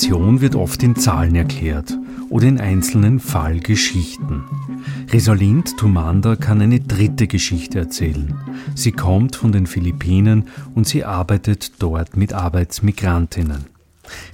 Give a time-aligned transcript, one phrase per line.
[0.00, 1.98] Migration wird oft in Zahlen erklärt
[2.30, 4.44] oder in einzelnen Fallgeschichten.
[5.12, 8.34] Resalind Tumanda kann eine dritte Geschichte erzählen.
[8.74, 13.66] Sie kommt von den Philippinen und sie arbeitet dort mit Arbeitsmigrantinnen.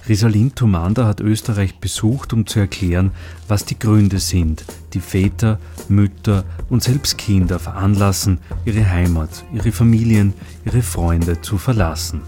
[0.07, 3.11] Resalind Tumanda hat Österreich besucht, um zu erklären,
[3.49, 5.59] was die Gründe sind, die Väter,
[5.89, 12.21] Mütter und selbst Kinder veranlassen, ihre Heimat, ihre Familien, ihre Freunde zu verlassen.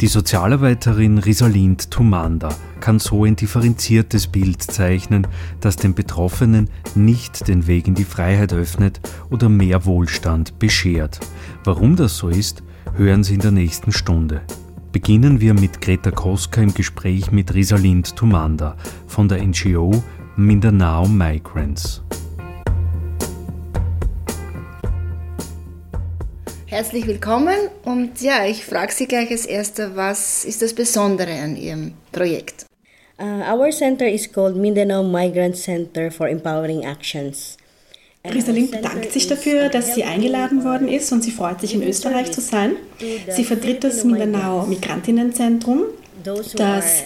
[0.00, 2.48] Die Sozialarbeiterin Risalind Tumanda
[2.80, 5.26] kann so ein differenziertes Bild zeichnen,
[5.60, 8.98] das den Betroffenen nicht den Weg in die Freiheit öffnet
[9.28, 11.20] oder mehr Wohlstand beschert.
[11.64, 12.62] Warum das so ist,
[12.94, 14.40] hören Sie in der nächsten Stunde.
[14.90, 18.76] Beginnen wir mit Greta Koska im Gespräch mit Risalind Tumanda
[19.06, 20.02] von der NGO
[20.34, 22.02] Mindanao Migrants.
[26.70, 31.56] Herzlich willkommen und ja, ich frage Sie gleich als Erster, was ist das Besondere an
[31.56, 32.64] Ihrem Projekt?
[33.18, 37.56] Uh, our center is called Mindanao Migrant Center for Empowering Actions.
[38.24, 42.30] Rosalind bedankt sich dafür, dass sie eingeladen worden ist und sie freut sich in Österreich
[42.30, 42.76] zu sein.
[43.28, 45.86] Sie vertritt das Mindanao Migrantinnenzentrum,
[46.22, 47.04] das äh,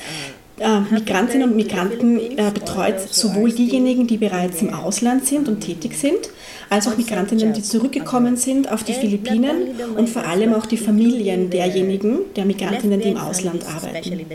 [0.57, 6.31] Migrantinnen und Migranten äh, betreut sowohl diejenigen, die bereits im Ausland sind und tätig sind,
[6.71, 11.51] als auch Migrantinnen, die zurückgekommen sind auf die Philippinen und vor allem auch die Familien
[11.51, 14.27] derjenigen, der Migrantinnen, die im Ausland arbeiten.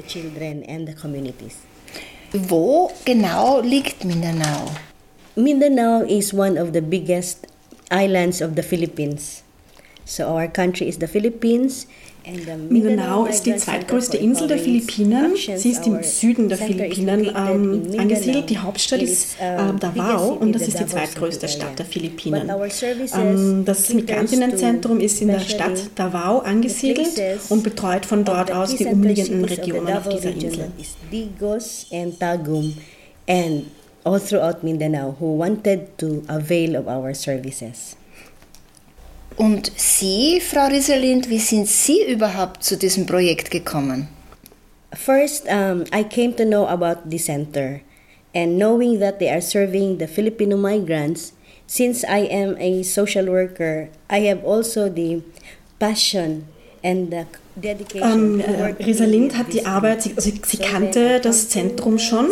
[2.34, 4.70] Wo genau liegt Mindanao?
[5.36, 7.48] Mindanao is one of the biggest
[7.90, 9.44] islands of the Philippines.
[10.06, 11.88] So our country is the Philippines
[12.70, 15.36] Mindanao ist die zweitgrößte Insel der Philippinen.
[15.36, 18.50] Sie ist im Süden der Philippinen ähm, angesiedelt.
[18.50, 22.50] Die Hauptstadt ist äh, Davao und das ist die zweitgrößte Stadt der Philippinen.
[23.16, 28.86] Ähm, das Migrantinnenzentrum ist in der Stadt Davao angesiedelt und betreut von dort aus die
[28.86, 30.72] umliegenden Regionen auf dieser Insel.
[33.30, 33.72] and
[34.06, 37.96] all throughout Mindanao who wanted to avail of our services.
[39.40, 44.10] Und Sie, Frau Rieselind, wie sind Sie überhaupt zu diesem Projekt gekommen?
[44.94, 47.80] First, um, I came to know about the center,
[48.36, 51.32] and knowing that they are serving the Filipino migrants,
[51.68, 55.24] since I am a social worker, I have also the
[55.80, 56.44] passion
[56.84, 57.26] and the
[57.94, 58.42] ähm,
[58.86, 62.28] Rosalind hat die Arbeit, sie, also sie kannte das Zentrum schon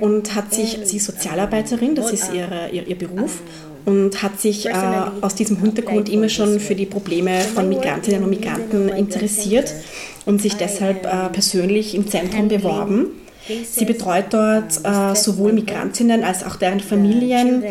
[0.00, 3.42] und hat sich, sie ist Sozialarbeiterin, das ist ihre, ihr, ihr Beruf
[3.84, 4.72] und hat sich äh,
[5.20, 9.72] aus diesem Hintergrund immer schon für die Probleme von Migrantinnen und Migranten interessiert
[10.26, 13.06] und sich deshalb äh, persönlich im Zentrum beworben.
[13.70, 17.62] Sie betreut dort äh, sowohl Migrantinnen als auch deren Familien.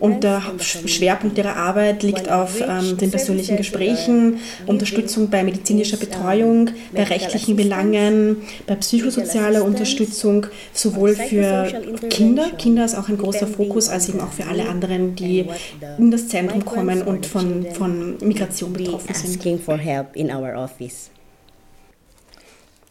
[0.00, 6.70] Und der Schwerpunkt ihrer Arbeit liegt auf ähm, den persönlichen Gesprächen, Unterstützung bei medizinischer Betreuung,
[6.92, 11.66] bei rechtlichen Belangen, bei psychosozialer Unterstützung, sowohl für
[12.10, 15.46] Kinder, Kinder ist auch ein großer Fokus, als eben auch für alle anderen, die
[15.98, 19.42] in das Zentrum kommen und von, von Migration betroffen sind.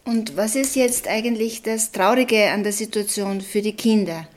[0.06, 4.28] Und was ist jetzt eigentlich das Traurige an der Situation für die Kinder?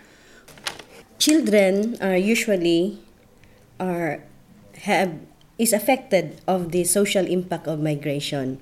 [1.19, 2.97] Children are usually
[3.77, 4.21] are
[4.87, 5.11] have
[5.59, 8.59] is affected of the social impact of migration.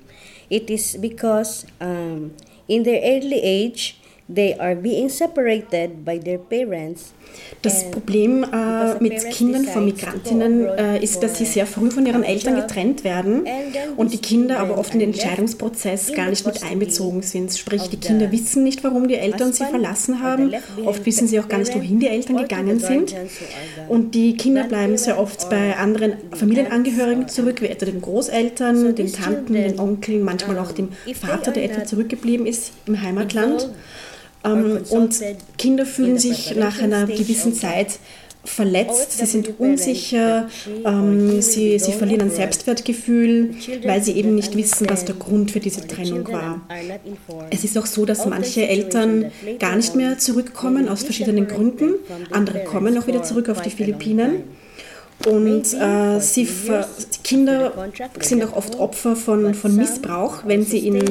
[0.49, 2.31] It is because um,
[2.67, 3.95] in their early age
[4.33, 7.13] they are being separated by their parents
[7.61, 12.23] Das Problem äh, mit Kindern von Migrantinnen äh, ist, dass sie sehr früh von ihren
[12.23, 13.45] Eltern getrennt werden
[13.95, 17.55] und die Kinder aber oft in den Entscheidungsprozess gar nicht mit einbezogen sind.
[17.57, 20.53] Sprich, die Kinder wissen nicht, warum die Eltern sie verlassen haben.
[20.85, 23.15] Oft wissen sie auch gar nicht, wohin die Eltern gegangen sind.
[23.87, 29.11] Und die Kinder bleiben sehr oft bei anderen Familienangehörigen zurück, wie etwa den Großeltern, den
[29.11, 30.89] Tanten, den Onkeln, manchmal auch dem
[31.19, 33.69] Vater, der etwa zurückgeblieben ist im Heimatland.
[34.47, 35.21] Ähm, und
[35.57, 37.99] Kinder fühlen sich nach einer gewissen Zeit
[38.47, 40.49] verletzt, sie sind unsicher,
[40.85, 45.59] ähm, sie, sie verlieren an Selbstwertgefühl, weil sie eben nicht wissen, was der Grund für
[45.59, 46.61] diese Trennung war.
[47.49, 51.95] Es ist auch so, dass manche Eltern gar nicht mehr zurückkommen aus verschiedenen Gründen,
[52.31, 54.43] andere kommen auch wieder zurück auf die Philippinen.
[55.25, 56.87] Und äh, sie ver
[57.23, 57.73] Kinder
[58.21, 61.03] sind auch oft Opfer von, von Missbrauch, wenn sie in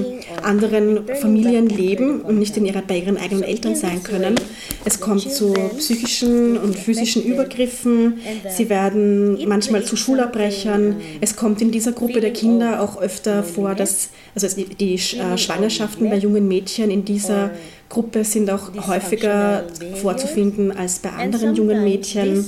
[0.43, 4.37] anderen Familien leben und nicht in ihrer, bei ihren eigenen Eltern sein können.
[4.85, 8.21] Es kommt zu psychischen und physischen Übergriffen.
[8.49, 10.97] Sie werden manchmal zu Schulabbrechern.
[11.21, 16.09] Es kommt in dieser Gruppe der Kinder auch öfter vor, dass also die äh, Schwangerschaften
[16.09, 17.51] bei jungen Mädchen in dieser
[17.89, 19.65] Gruppe sind auch häufiger
[20.01, 22.45] vorzufinden als bei anderen jungen Mädchen.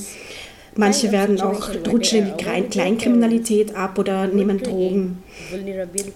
[0.79, 5.25] Manche werden auch rutschen in die Kleinkriminalität ab oder nehmen Drogen.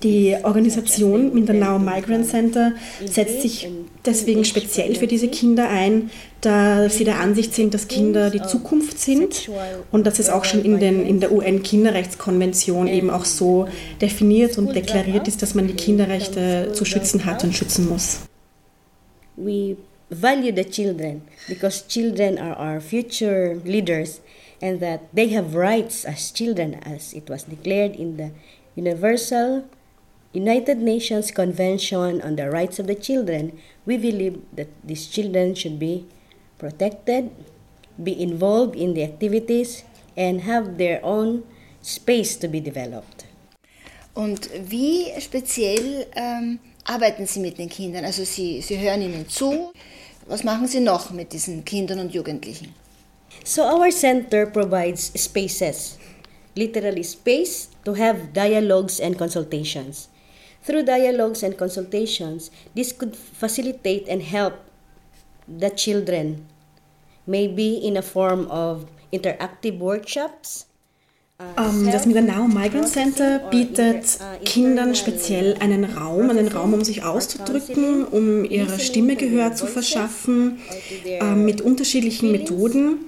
[0.05, 2.71] Die Organisation Mindanao Migrant Center
[3.05, 3.69] setzt sich
[4.07, 6.13] deswegen speziell für diese Kinder ein,
[6.43, 9.51] da sie der Ansicht sind, dass Kinder die Zukunft sind
[9.91, 13.67] und dass es auch schon in, den, in der UN-Kinderrechtskonvention eben auch so
[14.01, 18.21] definiert und deklariert ist, dass man die Kinderrechte zu schützen hat und schützen muss.
[19.35, 19.77] We
[20.09, 24.21] value the children because children are our future leaders.
[24.63, 28.31] And that they have rights as children, as it was declared in the
[28.77, 29.67] Universal
[30.33, 33.59] United Nations Convention on the Rights of the Children.
[33.85, 36.07] We believe that these children should be
[36.59, 37.35] protected,
[38.03, 39.85] be involved in the activities,
[40.17, 41.43] and have their own
[41.83, 43.27] space to be developed.
[44.15, 48.05] Und wie speziell ähm, arbeiten Sie mit den Kindern?
[48.05, 49.73] Also Sie, Sie hören ihnen zu.
[50.27, 52.75] Was machen Sie noch mit diesen Kindern und Jugendlichen?
[53.45, 55.99] So our center provides spaces,
[56.57, 60.09] literally space to have dialogues and consultations.
[60.63, 64.55] Through dialogues and consultations, this could facilitate and help
[65.49, 66.47] the children,
[67.27, 70.67] maybe in a form of interactive workshops.
[71.57, 78.05] Um, das Mindanao Migrant Center bietet Kindern speziell einen Raum, einen Raum, um sich auszudrücken,
[78.05, 80.61] um ihrer Stimme Gehör zu verschaffen,
[81.05, 83.07] äh, mit unterschiedlichen Methoden.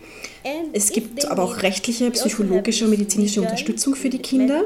[0.73, 4.65] Es gibt aber auch rechtliche, psychologische und medizinische Unterstützung für die Kinder.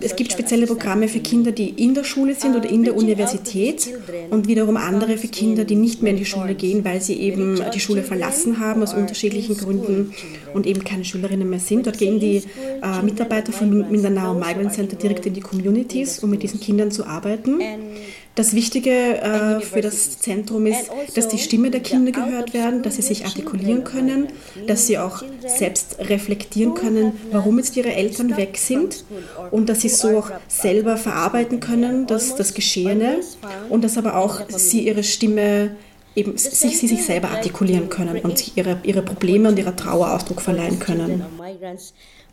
[0.00, 3.88] Es gibt spezielle Programme für Kinder, die in der Schule sind oder in der Universität
[4.30, 7.60] und wiederum andere für Kinder, die nicht mehr in die Schule gehen, weil sie eben
[7.72, 10.12] die Schule verlassen haben aus unterschiedlichen Gründen
[10.54, 11.86] und eben keine Schülerinnen mehr sind.
[11.86, 12.42] Dort gehen die
[12.82, 17.06] äh, Mitarbeiter von Mindanao Migrant Center direkt in die Communities, um mit diesen Kindern zu
[17.06, 17.60] arbeiten.
[18.40, 22.96] Das Wichtige äh, für das Zentrum ist, dass die Stimme der Kinder gehört werden, dass
[22.96, 24.28] sie sich artikulieren können,
[24.66, 29.04] dass sie auch selbst reflektieren können, warum jetzt ihre Eltern weg sind
[29.50, 33.20] und dass sie so auch selber verarbeiten können, dass das Geschehene
[33.68, 35.76] und dass aber auch sie ihre Stimme
[36.16, 40.40] eben sich, sie sich selber artikulieren können und ihre, ihre Probleme und ihrer Trauer Ausdruck
[40.40, 41.22] verleihen können.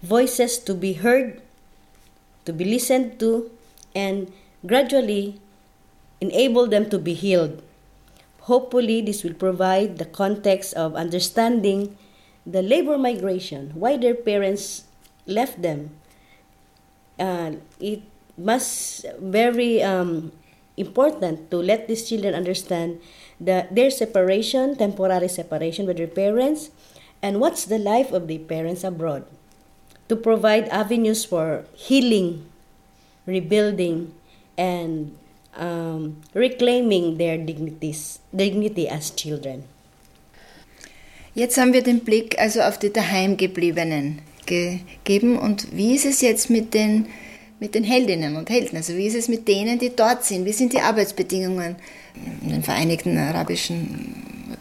[0.01, 1.33] Voices to be heard,
[2.45, 3.47] to be listened to
[3.93, 4.29] and
[4.65, 5.33] gradually
[6.21, 7.61] enable them to be healed.
[8.47, 11.97] Hopefully, this will provide the context of understanding
[12.45, 14.85] the labor migration, why their parents
[15.25, 15.91] left them.
[17.19, 18.01] Uh, it
[18.37, 20.31] must very um,
[20.77, 23.01] important to let these children understand
[23.41, 26.69] the, their separation, temporary separation with their parents,
[27.21, 29.25] and what's the life of the parents abroad.
[30.07, 32.47] To provide avenues for healing,
[33.25, 34.13] rebuilding,
[34.57, 35.17] and
[35.59, 39.63] um, reclaiming their dignities, dignity as children.
[41.35, 46.49] Jetzt haben wir den Blick also auf die Daheimgebliebenen gegeben und wie ist es jetzt
[46.49, 47.07] mit den,
[47.59, 48.77] mit den Heldinnen und Helden?
[48.77, 50.45] Also wie ist es mit denen, die dort sind?
[50.45, 51.75] Wie sind die Arbeitsbedingungen
[52.41, 54.57] in den Vereinigten Arabischen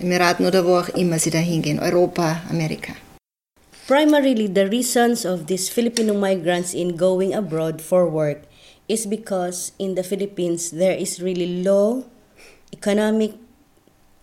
[0.00, 2.92] Emiraten oder wo auch immer sie da hingehen, Europa, Amerika?
[3.86, 8.49] Primarily the reasons of these Filipino migrants in going abroad for work
[8.90, 12.04] is because in the Philippines there is really low
[12.72, 13.38] economic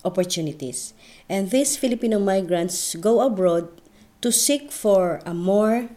[0.04, 0.92] opportunities.
[1.28, 3.68] And these Filipino migrants go abroad
[4.20, 5.88] to seek for a more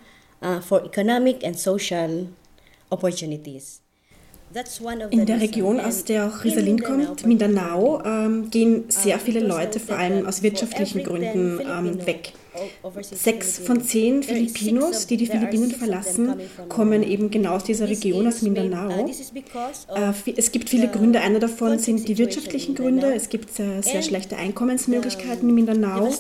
[0.42, 2.30] uh, for economic and social
[2.92, 3.82] opportunities.
[5.12, 9.98] In der Region, aus der auch Risalin kommt, Mindanao, ähm, gehen sehr viele Leute vor
[9.98, 12.34] allem aus wirtschaftlichen Gründen ähm, weg.
[13.02, 16.36] Sechs von zehn Filipinos, die die Philippinen verlassen,
[16.68, 19.08] kommen eben genau aus dieser Region, aus Mindanao.
[19.96, 21.22] Äh, es gibt viele Gründe.
[21.22, 23.14] Einer davon sind die wirtschaftlichen Gründe.
[23.14, 26.14] Es gibt sehr, sehr schlechte Einkommensmöglichkeiten in Mindanao.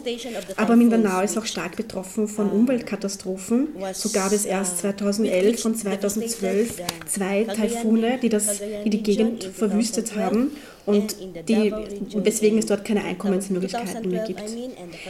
[0.55, 3.69] Aber Mindanao ist auch stark betroffen von Umweltkatastrophen.
[3.93, 10.15] So gab es erst 2011 und 2012 zwei Taifune, die, das, die die Gegend verwüstet
[10.15, 10.51] haben.
[10.85, 11.15] Und
[11.47, 11.71] die,
[12.15, 14.43] weswegen es dort keine Einkommensmöglichkeiten mehr gibt.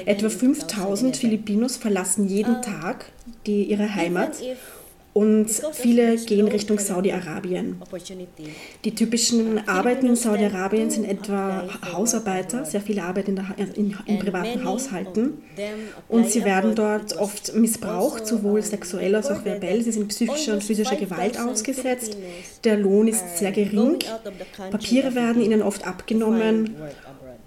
[0.05, 3.05] Etwa 5000 Filipinos verlassen jeden Tag
[3.45, 4.31] die, ihre Heimat
[5.13, 7.81] und viele gehen Richtung Saudi-Arabien.
[8.85, 14.19] Die typischen Arbeiten in Saudi-Arabien sind etwa Hausarbeiter, sehr viele arbeiten in, der, in, in
[14.19, 15.43] privaten Haushalten
[16.07, 19.81] und sie werden dort oft missbraucht, sowohl sexuell als auch verbell.
[19.83, 22.15] Sie sind psychischer und physischer Gewalt ausgesetzt.
[22.63, 23.99] Der Lohn ist sehr gering.
[24.71, 26.75] Papiere werden ihnen oft abgenommen.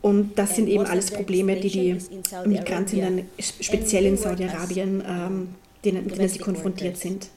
[0.03, 1.99] Und das sind eben alles Probleme, die die
[2.45, 5.49] Migrantinnen speziell in Saudi-Arabien, ähm,
[5.83, 7.29] denen, denen sie konfrontiert sind.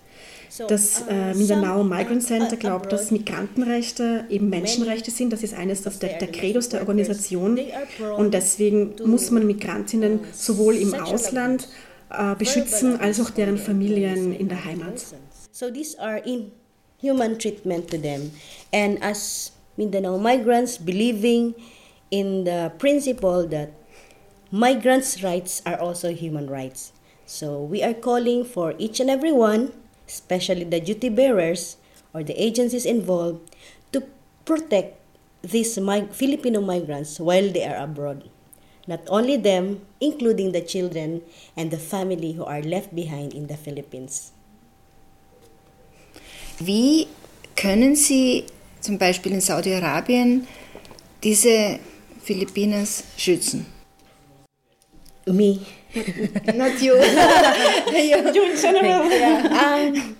[0.67, 5.31] Das äh, Mindanao Migrant Center glaubt, dass Migrantenrechte eben Menschenrechte sind.
[5.31, 7.59] Das ist eines der, der Credos der Organisation.
[8.17, 11.67] Und deswegen muss man Migrantinnen sowohl im Ausland
[12.09, 15.05] äh, beschützen als auch deren Familien in der Heimat.
[15.51, 18.31] So these are inhuman treatment to them.
[18.71, 21.53] And as Mindanao migrants believing
[22.09, 23.69] in the principle that
[24.51, 26.93] migrants' rights are also human rights.
[27.25, 29.71] So we are calling for each and every one
[30.07, 31.77] especially the duty bearers
[32.13, 33.55] or the agencies involved,
[33.91, 34.03] to
[34.45, 34.97] protect
[35.41, 38.29] these mig- Filipino migrants while they are abroad.
[38.87, 41.21] Not only them, including the children
[41.55, 44.31] and the family who are left behind in the Philippines.
[46.59, 47.07] Wie
[47.55, 48.45] können Sie
[48.81, 50.47] zum Beispiel in Saudi-Arabien
[51.21, 51.79] diese
[52.23, 53.65] Filipinas schützen?
[55.25, 55.59] Me.
[56.53, 56.95] Not you.
[56.95, 59.09] you in general.
[59.09, 59.47] Yeah.
[59.63, 60.17] Um,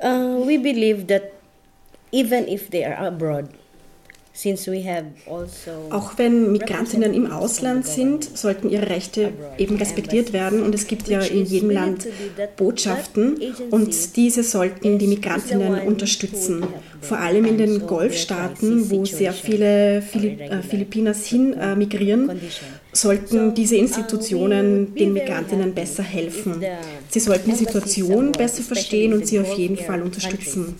[0.00, 1.34] uh, we believe that
[2.12, 3.48] even if they are abroad,
[4.36, 10.34] since we have also Auch wenn Migrantinnen im Ausland sind, sollten ihre Rechte eben respektiert
[10.34, 10.62] werden.
[10.62, 12.06] Und es gibt ja in jedem Land
[12.56, 13.38] Botschaften
[13.70, 16.66] und diese sollten die Migrantinnen unterstützen.
[17.00, 22.30] Vor allem in den Golfstaaten, wo sehr viele Philipp, äh, Philippinas hin äh, migrieren,
[22.96, 26.64] sollten diese Institutionen den Migrantinnen besser helfen.
[27.08, 30.74] Sie sollten die Situation besser verstehen und sie auf jeden Fall unterstützen.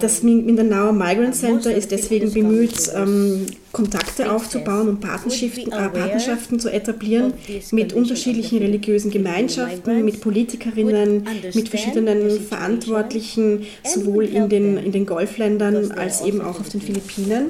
[0.00, 6.70] Das Mindanao Migrant Center ist deswegen bemüht, ähm, Kontakte aufzubauen und Partnerschaften, äh, Partnerschaften zu
[6.70, 7.32] etablieren
[7.70, 15.92] mit unterschiedlichen religiösen Gemeinschaften, mit Politikerinnen, mit verschiedenen Verantwortlichen, sowohl in den, in den Golfländern
[15.92, 17.46] als eben auch auf den Philippinen.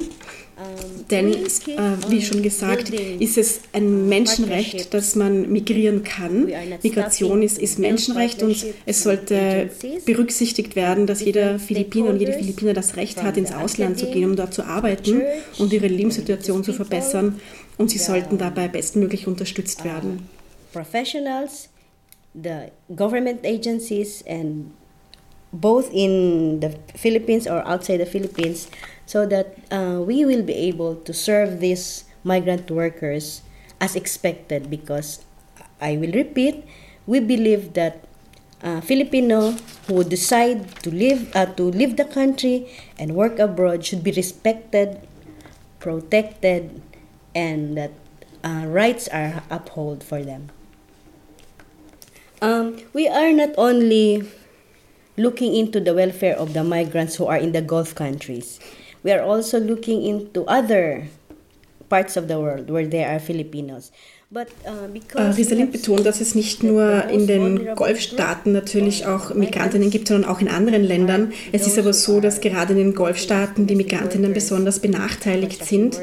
[1.09, 1.39] Denn, äh,
[2.09, 6.51] wie schon gesagt, ist es ein Menschenrecht, dass man migrieren kann.
[6.83, 9.69] Migration ist, ist Menschenrecht und es sollte
[10.05, 14.25] berücksichtigt werden, dass jeder Philippiner und jede Philippiner das Recht hat, ins Ausland zu gehen,
[14.25, 15.21] um dort zu arbeiten
[15.57, 17.39] und ihre Lebenssituation zu verbessern.
[17.77, 20.27] Und sie sollten dabei bestmöglich unterstützt werden.
[20.73, 21.69] Professionals,
[22.33, 24.71] the government agencies and
[25.51, 28.67] both in the Philippines or outside the Philippines
[29.09, 33.41] so that uh, we will be able to serve these migrant workers
[33.81, 35.25] as expected because
[35.81, 36.61] I will repeat,
[37.07, 38.05] we believe that
[38.61, 39.57] uh, Filipino
[39.89, 45.01] who decide to live uh, to leave the country and work abroad should be respected,
[45.79, 46.79] protected,
[47.33, 47.97] and that
[48.43, 50.53] uh, rights are upheld for them.
[52.43, 54.29] Um, we are not only
[55.17, 58.59] looking into the welfare of the migrants who are in the Gulf countries.
[59.03, 61.03] We are also looking into other
[61.89, 63.91] parts of the world where there are Filipinos.
[64.31, 64.87] But, uh,
[65.17, 70.29] uh, Rosalind betont, dass es nicht nur in den Golfstaaten natürlich auch Migrantinnen gibt, sondern
[70.29, 71.33] auch in anderen Ländern.
[71.51, 75.99] Es ist aber so, dass gerade in den Golfstaaten die Migrantinnen besonders benachteiligt sind.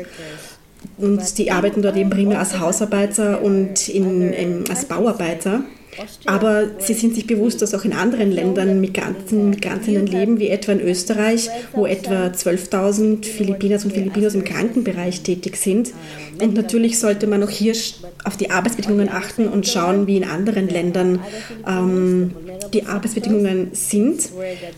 [0.98, 5.62] Und die arbeiten dort eben primär als Hausarbeiter und in, in, als Bauarbeiter.
[6.24, 10.72] Aber sie sind sich bewusst, dass auch in anderen Ländern Migranten, Migrantinnen leben, wie etwa
[10.72, 15.92] in Österreich, wo etwa 12.000 Filipinas und Filipinos im Krankenbereich tätig sind.
[16.40, 17.74] Und natürlich sollte man auch hier
[18.24, 21.20] auf die Arbeitsbedingungen achten und schauen, wie in anderen Ländern
[21.66, 22.32] ähm,
[22.72, 24.28] die Arbeitsbedingungen sind.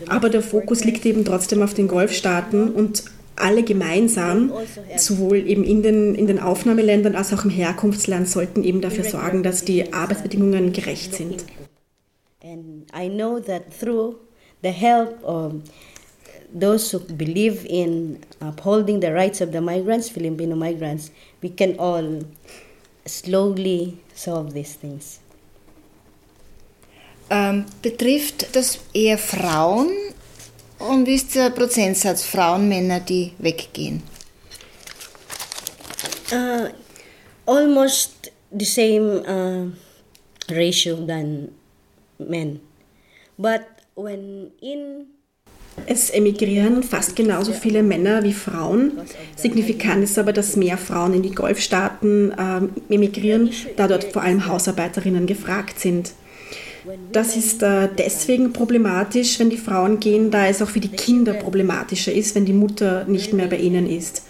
[0.07, 3.03] Aber der Fokus liegt eben trotzdem auf den Golfstaaten und
[3.39, 4.51] alle gemeinsam,
[4.97, 9.43] sowohl eben in den, in den Aufnahmeländern als auch im Herkunftsland, sollten eben dafür sorgen,
[9.43, 11.45] dass die Arbeitsbedingungen gerecht sind.
[12.41, 14.15] And I know that through
[14.61, 15.53] the help of
[16.53, 22.23] those who believe in upholding the rights of the migrants, Filipino migrants, we can all
[23.05, 25.19] slowly solve these things.
[27.29, 29.89] Ähm, betrifft das eher Frauen
[30.79, 34.01] Und wie ist der Prozentsatz Frauen, Männer, die weggehen?
[36.31, 36.69] Uh,
[37.45, 39.71] almost the same uh,
[40.53, 41.49] ratio than
[42.17, 42.61] men.
[43.37, 43.61] But
[43.95, 45.07] when in
[45.85, 48.93] Es emigrieren fast genauso viele Männer wie Frauen.
[49.35, 54.45] Signifikant ist aber, dass mehr Frauen in die Golfstaaten äh, emigrieren, da dort vor allem
[54.45, 56.13] Hausarbeiterinnen gefragt sind.
[57.11, 61.33] Das ist äh, deswegen problematisch, wenn die Frauen gehen, da es auch für die Kinder
[61.33, 64.23] problematischer ist, wenn die Mutter nicht mehr bei ihnen ist.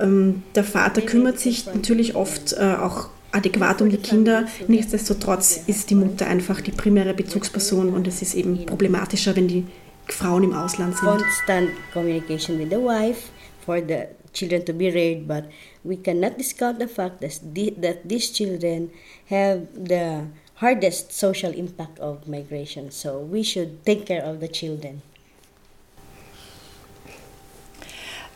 [0.00, 4.46] Ähm, der Vater kümmert sich natürlich oft äh, auch adäquat um die Kinder.
[4.68, 9.66] Nichtsdestotrotz ist die Mutter einfach die primäre Bezugsperson und es ist eben problematischer, wenn die
[10.08, 11.08] Frauen im Ausland sind.
[11.08, 13.30] Constant communication with the wife
[13.64, 15.44] for the children to be reared, but
[15.84, 18.90] we cannot discount the fact that, the, that these children
[19.28, 20.22] have the
[20.62, 22.90] hardest social impact of migration.
[22.90, 25.02] So we should take care of the children.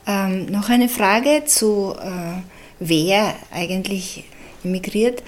[0.06, 2.42] Ähm, noch eine Frage zu, äh,
[2.78, 4.24] wer eigentlich
[4.62, 5.22] emigriert.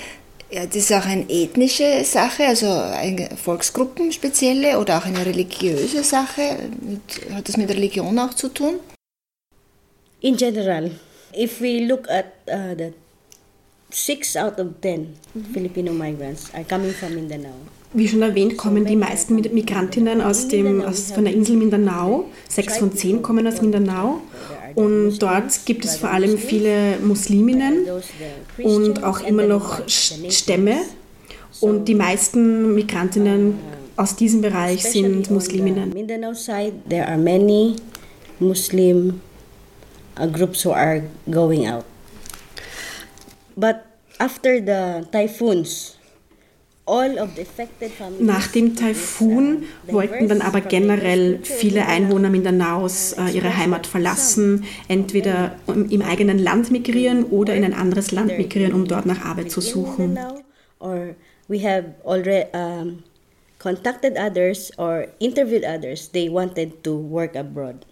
[0.51, 6.03] Ja, das ist auch eine ethnische Sache, also eine Volksgruppen spezielle oder auch eine religiöse
[6.03, 6.71] Sache.
[7.35, 8.81] Hat das mit Religion auch zu tun?
[10.21, 10.91] In general,
[11.37, 12.93] if we look at uh, the
[13.91, 15.15] six out of ten
[15.53, 17.55] Filipino migrants are coming from Mindanao.
[17.95, 22.27] Wie schon erwähnt, kommen die meisten Migrantinnen aus dem, aus, von der Insel Mindanao.
[22.47, 24.21] Sechs von zehn kommen aus Mindanao.
[24.75, 27.87] Und dort gibt es vor allem viele Musliminnen
[28.63, 30.77] und auch immer noch Stämme.
[31.61, 33.59] Und die meisten Migrantinnen
[33.97, 35.93] aus diesem Bereich sind Musliminnen.
[35.93, 37.75] Mindanao side, there are many
[38.39, 39.21] Muslim
[40.21, 41.85] uh, groups who are going out.
[43.59, 43.83] But
[44.21, 45.99] after the typhoons,
[48.21, 55.57] nach dem Taifun wollten dann aber generell viele Einwohner Mindanaos äh, ihre Heimat verlassen, entweder
[55.67, 59.61] im eigenen Land migrieren oder in ein anderes Land migrieren, um dort nach Arbeit zu
[59.61, 60.19] suchen.
[60.79, 61.15] Or
[61.49, 63.03] we have already um,
[63.59, 66.09] contacted others or interviewed others.
[66.11, 67.85] They wanted to work abroad.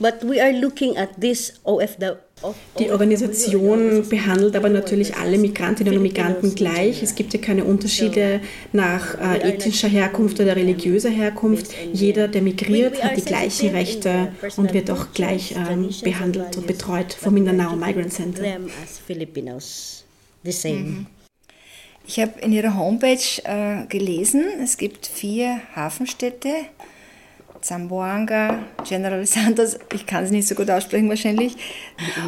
[0.00, 2.16] But we are looking at this OFW
[2.78, 7.02] die Organisation behandelt aber natürlich alle Migrantinnen und Migranten gleich.
[7.02, 8.40] Es gibt ja keine Unterschiede
[8.72, 11.72] nach äh, ethnischer Herkunft oder religiöser Herkunft.
[11.92, 17.14] Jeder, der migriert, hat die gleichen Rechte und wird auch gleich ähm, behandelt und betreut
[17.14, 18.42] vom Mindanao Migrant Center.
[20.84, 21.06] Mhm.
[22.06, 26.50] Ich habe in Ihrer Homepage äh, gelesen, es gibt vier Hafenstädte
[27.64, 31.56] Zamboanga, General Santos, ich kann es nicht so gut aussprechen wahrscheinlich.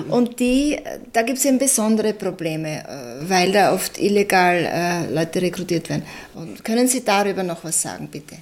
[0.08, 0.78] Und die,
[1.12, 6.04] da gibt es eben besondere Probleme, äh, weil da oft illegal äh, Leute rekrutiert werden.
[6.34, 8.36] Und können Sie darüber noch was sagen, bitte?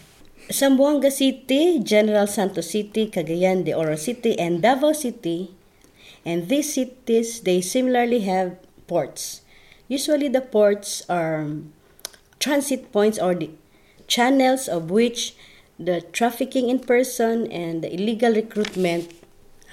[0.48, 5.48] Zamboanga City, General Santos City, Cagayan de Oro City, and Davao City.
[6.24, 8.52] And these cities, they similarly have
[8.86, 9.42] ports.
[9.88, 11.46] Usually the ports are
[12.38, 13.50] transit points or the
[14.06, 15.34] channels of which
[15.78, 19.10] the trafficking in person and the illegal recruitment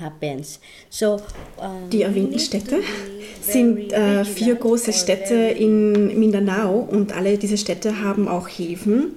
[0.01, 0.59] happens.
[0.89, 1.21] So,
[1.57, 2.81] um, Die erwähnten Städte
[3.41, 9.15] sind äh, vier große Städte in Mindanao und alle diese Städte haben auch Häfen.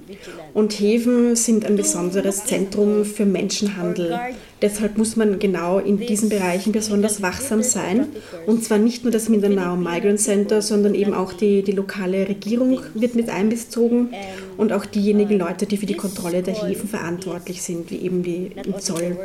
[0.52, 4.18] Und Häfen sind ein besonderes Zentrum für Menschenhandel.
[4.62, 8.06] Deshalb muss man genau in diesen Bereichen besonders wachsam sein.
[8.46, 12.80] Und zwar nicht nur das Mindanao Migrant Center, sondern eben auch die, die lokale Regierung
[12.94, 14.10] wird mit einbezogen
[14.56, 18.52] und auch diejenigen Leute, die für die Kontrolle der Häfen verantwortlich sind, wie eben die
[18.78, 19.16] Zoll.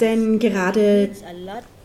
[0.00, 1.10] Denn gerade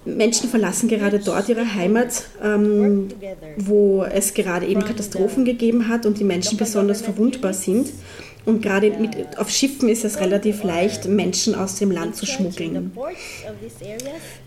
[0.06, 3.10] Menschen verlassen gerade dort ihre Heimat, ähm,
[3.58, 7.90] wo es gerade eben Katastrophen gegeben hat und die Menschen besonders verwundbar sind.
[8.48, 12.94] Und gerade mit, auf Schiffen ist es relativ leicht, Menschen aus dem Land zu schmuggeln.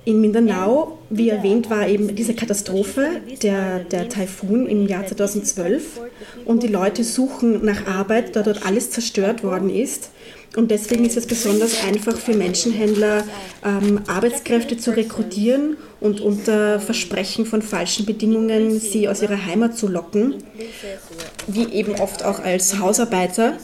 [0.06, 6.00] In Mindanao, wie erwähnt, war eben diese Katastrophe, der, der Taifun im Jahr 2012.
[6.46, 10.08] Und die Leute suchen nach Arbeit, da dort alles zerstört worden ist.
[10.56, 13.24] Und deswegen ist es besonders einfach für Menschenhändler,
[13.64, 19.86] ähm, Arbeitskräfte zu rekrutieren und unter Versprechen von falschen Bedingungen sie aus ihrer Heimat zu
[19.86, 20.42] locken,
[21.46, 23.58] wie eben oft auch als Hausarbeiter.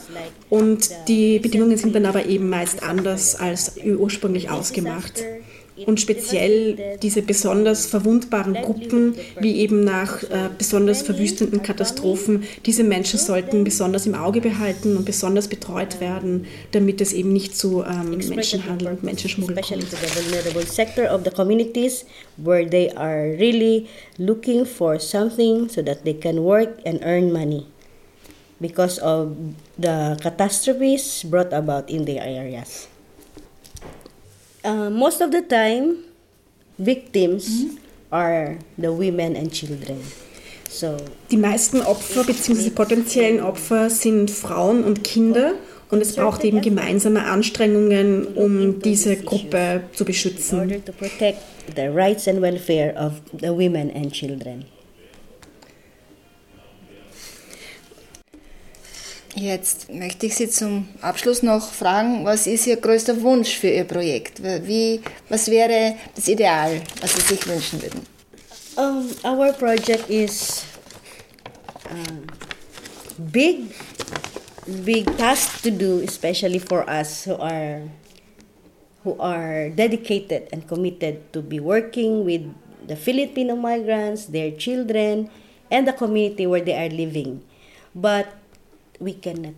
[0.49, 5.23] Und die Bedingungen sind dann aber eben meist anders als ursprünglich ausgemacht
[5.85, 13.19] und speziell diese besonders verwundbaren Gruppen, wie eben nach äh, besonders verwüstenden Katastrophen, diese Menschen
[13.19, 18.17] sollten besonders im Auge behalten und besonders betreut werden, damit es eben nicht zu ähm,
[18.17, 19.85] Menschenhandel und Menschenschmuggel kommt.
[22.37, 27.65] where they are really looking for something so that they can work and earn money
[28.61, 29.35] because of
[29.77, 32.87] the catastrophes brought about in their areas.
[34.67, 36.03] Uh, most of the time,
[36.77, 37.77] victims mhm.
[38.11, 40.03] are the women and children.
[40.69, 40.97] So,
[41.31, 42.71] die meisten Opfer bzw.
[42.71, 45.53] potenziellen Opfer sind Frauen und Kinder
[45.89, 50.83] Und es braucht eben gemeinsame Anstrengungen, um diese Gruppe zu beschützen.
[59.39, 63.83] Jetzt möchte ich Sie zum Abschluss noch fragen, was ist Ihr größter Wunsch für Ihr
[63.83, 64.41] Projekt?
[64.41, 68.01] Wie, was wäre das Ideal, was Sie sich wünschen würden?
[68.77, 70.65] Um, our project is
[71.85, 72.21] uh,
[73.31, 73.75] big,
[74.83, 77.81] big task to do, especially for us who are
[79.03, 82.41] who are dedicated and committed to be working with
[82.87, 85.29] the Filipino migrants, their children,
[85.71, 87.41] and the community where they are living.
[87.93, 88.27] But
[88.99, 89.55] we cannot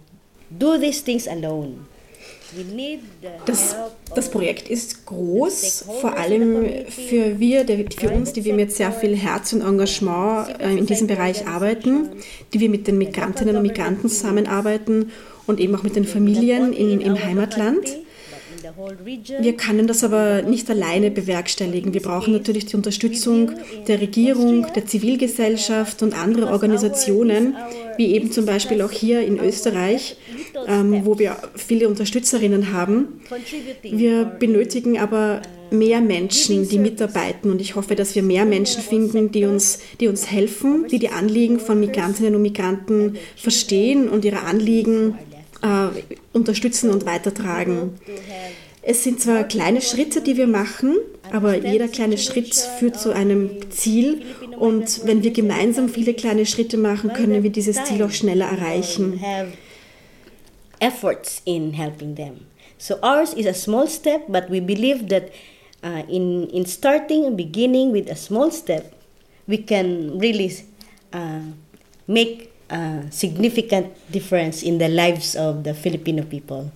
[0.50, 1.86] do these things alone.
[3.46, 3.76] Das,
[4.16, 9.16] das Projekt ist groß, vor allem für wir, für uns, die wir mit sehr viel
[9.16, 12.10] Herz und Engagement äh, in diesem Bereich arbeiten,
[12.52, 15.12] die wir mit den Migrantinnen und Migranten zusammenarbeiten
[15.46, 17.98] und eben auch mit den Familien in, im Heimatland.
[19.40, 21.94] Wir können das aber nicht alleine bewerkstelligen.
[21.94, 23.52] Wir brauchen natürlich die Unterstützung
[23.88, 27.56] der Regierung, der Zivilgesellschaft und anderer Organisationen,
[27.98, 30.18] wie eben zum Beispiel auch hier in Österreich,
[30.68, 33.22] ähm, wo wir viele Unterstützerinnen haben.
[33.82, 37.52] Wir benötigen aber mehr Menschen, die mitarbeiten.
[37.52, 41.10] Und ich hoffe, dass wir mehr Menschen finden, die uns, die uns helfen, die die
[41.10, 45.16] Anliegen von Migrantinnen und Migranten verstehen und ihre Anliegen
[45.62, 48.00] äh, unterstützen und weitertragen.
[48.82, 50.98] Es sind zwar kleine Schritte, die wir machen,
[51.32, 54.22] aber jeder kleine Schritt führt zu einem Ziel
[54.58, 59.22] und wenn wir gemeinsam viele kleine Schritte machen, können wir dieses Ziel auch schneller erreichen.
[60.80, 62.46] Efforts in helping them.
[62.78, 65.32] So ours is a small step, but we believe that
[65.84, 68.94] uh, in in starting and beginning with a small step,
[69.48, 70.56] we can really
[71.14, 71.42] uh,
[72.08, 72.50] make
[73.10, 76.72] significant difference in the lives of the Filipino people,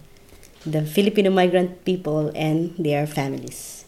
[0.66, 3.86] the Filipino migrant people and their families.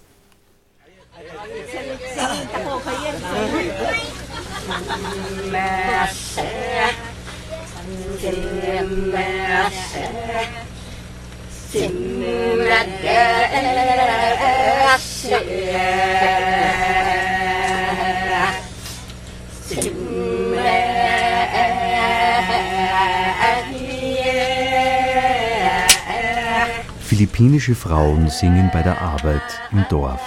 [27.00, 30.22] Philippinische Frauen singen bei der Arbeit im Dorf.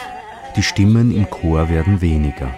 [0.57, 2.51] Die Stimmen im Chor werden weniger.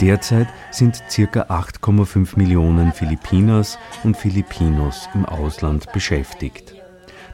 [0.00, 1.42] Derzeit sind ca.
[1.42, 6.74] 8,5 Millionen Filipinas und Filipinos im Ausland beschäftigt.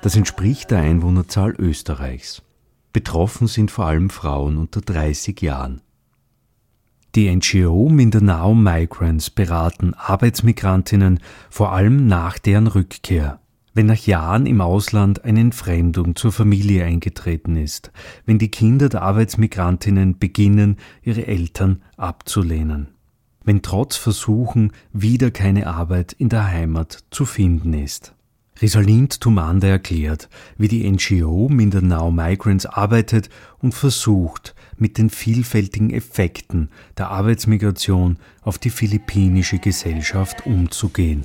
[0.02, 2.42] Das entspricht der Einwohnerzahl Österreichs.
[2.92, 5.82] Betroffen sind vor allem Frauen unter 30 Jahren.
[7.14, 13.38] Die NGO Mindanao Migrants beraten Arbeitsmigrantinnen vor allem nach deren Rückkehr
[13.74, 17.90] wenn nach Jahren im Ausland eine Entfremdung zur Familie eingetreten ist,
[18.24, 22.88] wenn die Kinder der Arbeitsmigrantinnen beginnen, ihre Eltern abzulehnen,
[23.44, 28.13] wenn trotz Versuchen wieder keine Arbeit in der Heimat zu finden ist.
[28.62, 36.70] Risalind Tumanda erklärt, wie die NGO Mindanao Migrants arbeitet und versucht, mit den vielfältigen Effekten
[36.96, 41.24] der Arbeitsmigration auf die philippinische Gesellschaft umzugehen.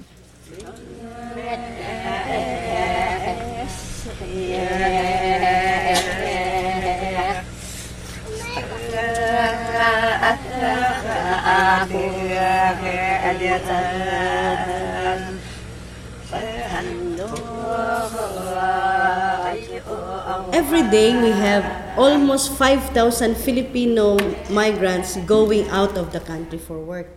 [20.72, 21.66] Every day we have
[21.98, 24.20] almost 5,000 Filipino
[24.52, 27.08] migrants going out of the country for work.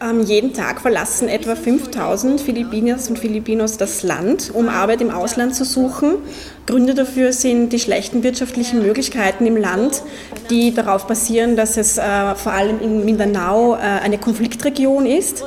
[0.00, 5.54] Ähm, jeden Tag verlassen etwa 5000 Filipinas und Filipinos das Land, um Arbeit im Ausland
[5.54, 6.16] zu suchen.
[6.64, 10.02] Gründe dafür sind die schlechten wirtschaftlichen Möglichkeiten im Land,
[10.48, 15.44] die darauf basieren, dass es äh, vor allem in Mindanao äh, eine Konfliktregion ist.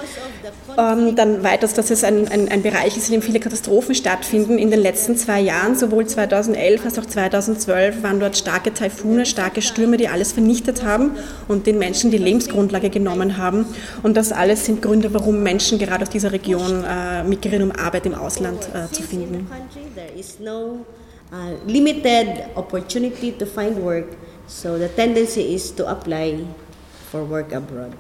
[0.78, 4.60] Ähm, dann weiters, dass es ein, ein, ein, Bereich ist, in dem viele Katastrophen stattfinden.
[4.60, 9.64] In den letzten zwei Jahren, sowohl 2011 als auch 2012, waren dort starke Taifune, starke
[9.64, 13.66] Stürme, die alles vernichtet haben und den Menschen die Lebensgrundlage genommen haben.
[14.04, 18.06] Und das alles sind Gründe, warum Menschen gerade aus dieser Region äh, migrieren, um Arbeit
[18.06, 19.48] im Ausland äh, zu finden.
[21.30, 24.16] Uh, limited opportunity to find work,
[24.48, 26.48] so the tendency is to apply
[27.12, 27.92] for work abroad.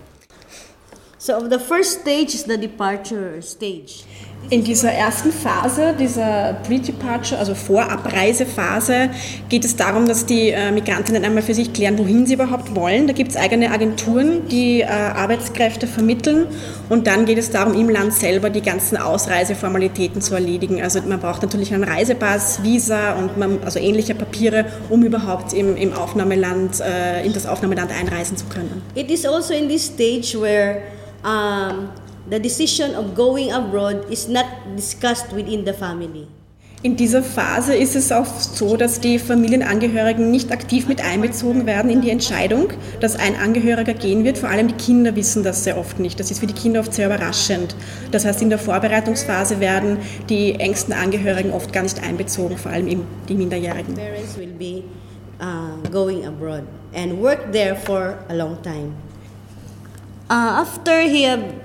[1.27, 4.05] So the first stage is the departure stage.
[4.49, 9.09] In dieser ersten Phase, dieser Pre-Departure, also Vorabreisephase,
[9.49, 13.07] geht es darum, dass die äh, Migrantinnen einmal für sich klären, wohin sie überhaupt wollen.
[13.07, 16.47] Da gibt es eigene Agenturen, die äh, Arbeitskräfte vermitteln
[16.87, 20.81] und dann geht es darum, im Land selber die ganzen Ausreiseformalitäten zu erledigen.
[20.81, 25.75] Also man braucht natürlich einen Reisepass, Visa und man, also ähnliche Papiere, um überhaupt im,
[25.75, 28.81] im Aufnahmeland, äh, in das Aufnahmeland einreisen zu können.
[28.95, 30.83] It is also in this stage where
[31.23, 31.91] um,
[32.29, 36.27] the decision of going abroad is not discussed within the family.
[36.83, 41.89] In dieser Phase ist es auch so, dass die Familienangehörigen nicht aktiv mit einbezogen werden
[41.89, 42.67] in die Entscheidung,
[42.99, 44.37] dass ein Angehöriger gehen wird.
[44.37, 46.19] Vor allem die Kinder wissen das sehr oft nicht.
[46.19, 47.75] Das ist für die Kinder oft sehr überraschend.
[48.11, 49.97] Das heißt, in der Vorbereitungsphase werden
[50.29, 53.95] die engsten Angehörigen oft gar nicht einbezogen, vor allem die Minderjährigen.
[53.95, 54.83] Parents will be
[55.41, 56.61] uh, going abroad
[56.93, 58.93] and work there for a long time.
[60.29, 61.55] Uh, after he have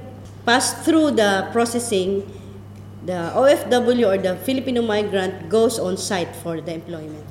[0.46, 2.22] passed through the processing,
[3.04, 7.24] the OFW or the Filipino migrant goes on site for the employment.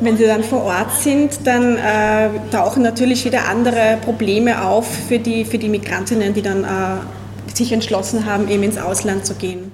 [0.00, 5.18] Wenn sie dann vor Ort sind, dann äh, tauchen natürlich wieder andere Probleme auf für
[5.18, 9.70] die, für die Migrantinnen, die dann äh, sich entschlossen haben, eben ins Ausland zu gehen.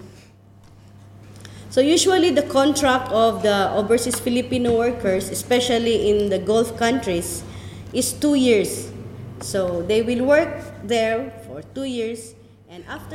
[1.71, 7.43] So usually the contract of the overseas Filipino workers, especially in the Gulf countries,
[7.93, 8.92] is two years.
[9.43, 10.49] So they will work
[10.87, 12.35] there for two years.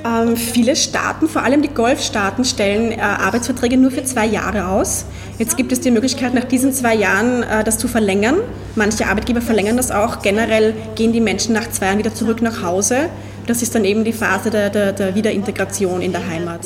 [0.05, 5.05] Ähm, viele Staaten, vor allem die Golfstaaten, stellen äh, Arbeitsverträge nur für zwei Jahre aus.
[5.39, 8.35] Jetzt gibt es die Möglichkeit, nach diesen zwei Jahren äh, das zu verlängern.
[8.75, 10.21] Manche Arbeitgeber verlängern das auch.
[10.21, 13.09] Generell gehen die Menschen nach zwei Jahren wieder zurück nach Hause.
[13.47, 16.61] Das ist dann eben die Phase der, der, der Wiederintegration in der Heimat.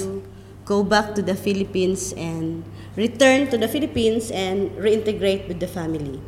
[0.65, 2.63] Go back to the Philippines and
[2.97, 6.19] return to the Philippines and reintegrate with the family.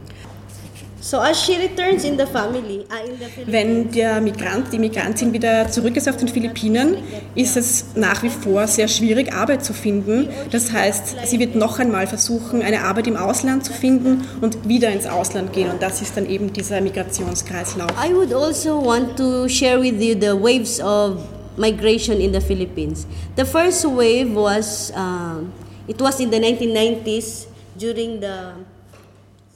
[1.03, 5.33] So as she returns in the family, uh, in the Wenn der Migrant, die Migrantin
[5.33, 6.95] wieder zurück ist auf den Philippinen,
[7.35, 10.29] ist es nach wie vor sehr schwierig, Arbeit zu finden.
[10.51, 14.91] Das heißt, sie wird noch einmal versuchen, eine Arbeit im Ausland zu finden und wieder
[14.91, 15.69] ins Ausland gehen.
[15.69, 17.91] Und das ist dann eben dieser Migrationskreislauf.
[18.01, 21.17] I would also want to share with you the waves of
[21.57, 23.05] migration in the Philippines.
[23.35, 25.51] The first wave was, um,
[25.85, 28.63] it was in the 1990s during the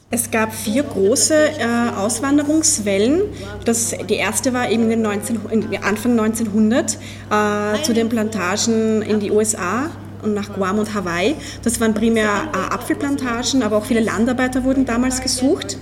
[0.09, 3.23] es gab vier große äh, Auswanderungswellen.
[3.65, 5.39] Das, die erste war eben in 19,
[5.83, 9.89] Anfang 1900 äh, zu den Plantagen in die USA
[10.23, 11.35] und nach Guam und Hawaii.
[11.63, 15.77] Das waren primär äh, Apfelplantagen, aber auch viele Landarbeiter wurden damals gesucht.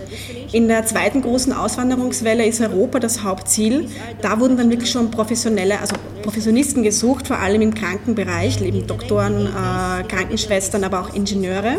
[0.51, 3.87] In der zweiten großen Auswanderungswelle ist Europa das Hauptziel.
[4.21, 9.45] Da wurden dann wirklich schon professionelle, also Professionisten gesucht, vor allem im Krankenbereich, eben Doktoren,
[9.45, 11.77] äh, Krankenschwestern, aber auch Ingenieure.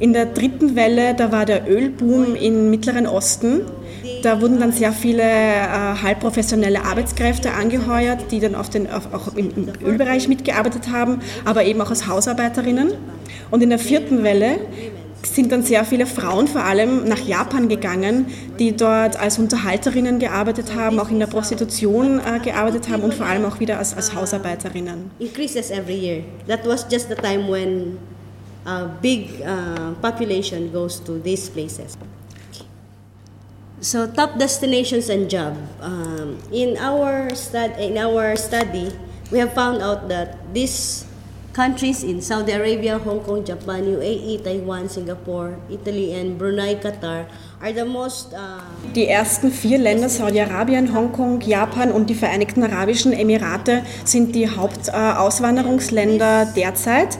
[0.00, 3.60] In der dritten Welle, da war der Ölboom im Mittleren Osten.
[4.22, 5.66] Da wurden dann sehr viele äh,
[6.02, 11.64] halbprofessionelle Arbeitskräfte angeheuert, die dann auf den, auf, auch im, im Ölbereich mitgearbeitet haben, aber
[11.64, 12.92] eben auch als Hausarbeiterinnen.
[13.50, 14.56] Und in der vierten Welle
[15.22, 18.26] sind dann sehr viele Frauen vor allem nach Japan gegangen,
[18.58, 23.26] die dort als Unterhalterinnen gearbeitet haben, auch in der Prostitution äh, gearbeitet haben und vor
[23.26, 25.10] allem auch wieder als, als Hausarbeiterinnen.
[25.18, 26.22] Increases every year.
[26.48, 27.98] That was just the time when
[28.66, 31.96] a big uh, population goes to these places.
[33.80, 35.56] So top destinations and job.
[35.80, 38.92] Um, in our stud in our study,
[39.32, 41.08] we have found out that these
[41.52, 47.26] countries in Saudi Arabia, Hong Kong, Japan, UAE, Taiwan, Singapore, Italy, and Brunei, Qatar
[47.60, 48.34] are the most.
[48.34, 48.60] Uh,
[48.94, 56.46] die ersten vier Länder Saudi-Arabien, Hongkong, Japan und die Vereinigten Arabischen Emirate sind die Hauptauswanderungsländer
[56.56, 57.18] derzeit.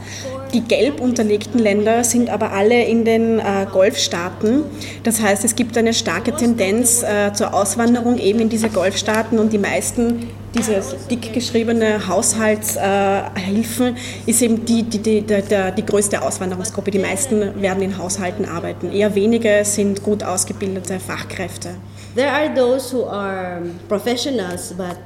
[0.53, 4.65] Die gelb unterlegten Länder sind aber alle in den äh, Golfstaaten.
[5.05, 9.53] Das heißt, es gibt eine starke Tendenz äh, zur Auswanderung eben in diese Golfstaaten und
[9.53, 15.43] die meisten diese dick geschriebene Haushaltshilfen äh, ist eben die, die, die, die,
[15.77, 16.91] die größte Auswanderungsgruppe.
[16.91, 18.93] Die meisten werden in Haushalten arbeiten.
[18.93, 21.77] Eher wenige sind gut ausgebildete Fachkräfte.
[22.17, 24.97] There are those who are professionals, but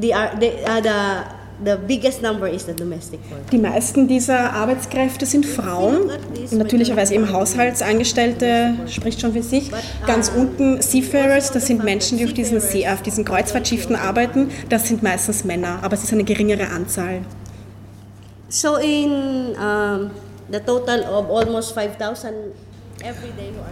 [0.00, 3.48] they are, they are the The biggest number is the domestic work.
[3.50, 6.10] Die meisten dieser Arbeitskräfte sind Frauen,
[6.50, 9.70] natürlicherweise eben Haushaltsangestellte, spricht schon für sich.
[10.06, 14.88] Ganz unten Seafarers, das sind Menschen, die auf diesen, See, auf diesen Kreuzfahrtschiffen arbeiten, das
[14.88, 17.20] sind meistens Männer, aber es ist eine geringere Anzahl.
[18.48, 20.10] So in um,
[20.50, 22.34] the total of almost 5000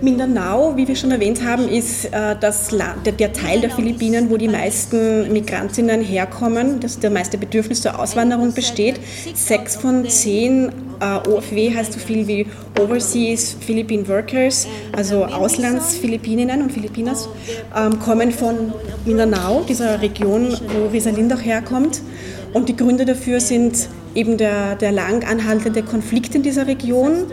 [0.02, 4.36] Mindanao, wie wir schon erwähnt haben, ist äh, das der, der, Teil der Philippinen, wo
[4.36, 9.00] die meisten Migrantinnen herkommen, das der meiste Bedürfnis zur Auswanderung besteht.
[9.34, 12.46] Sechs von zehn äh, OFW heißt so viel wie
[12.78, 17.28] Overseas Philippine Workers, also Auslandsphilippininnen und Filipinas,
[17.76, 18.72] ähm, kommen von
[19.04, 22.02] Mindanao, dieser Region, wo Rosalind auch herkommt.
[22.52, 27.24] Und die Gründe dafür sind eben der, der lang anhaltende Konflikt in dieser Region,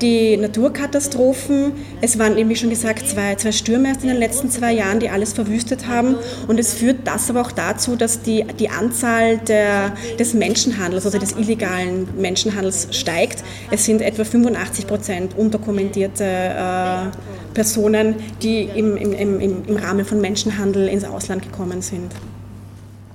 [0.00, 1.72] die Naturkatastrophen.
[2.00, 5.08] Es waren, wie schon gesagt, zwei, zwei Stürme erst in den letzten zwei Jahren, die
[5.08, 6.16] alles verwüstet haben.
[6.48, 11.18] Und es führt das aber auch dazu, dass die, die Anzahl der, des Menschenhandels, also
[11.18, 13.44] des illegalen Menschenhandels steigt.
[13.70, 20.20] Es sind etwa 85 Prozent undokumentierte äh, Personen, die im, im, im, im Rahmen von
[20.20, 22.12] Menschenhandel ins Ausland gekommen sind.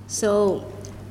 [0.08, 0.64] So,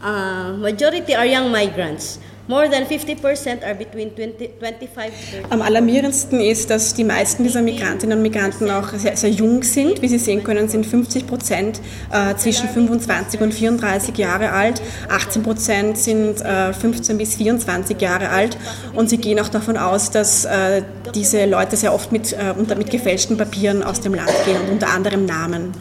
[0.03, 2.19] uh, majority are young migrants.
[2.49, 8.17] More than 50% are between 20, 25 Am alarmierendsten ist, dass die meisten dieser Migrantinnen
[8.17, 10.01] und Migranten auch sehr, sehr jung sind.
[10.01, 14.81] Wie Sie sehen können, sind 50 Prozent äh, zwischen 25 und 34 Jahre alt,
[15.11, 18.57] 18 Prozent sind äh, 15 bis 24 Jahre alt.
[18.95, 20.83] Und sie gehen auch davon aus, dass äh,
[21.15, 24.71] diese Leute sehr oft mit, äh, unter, mit gefälschten Papieren aus dem Land gehen und
[24.71, 25.73] unter anderem Namen,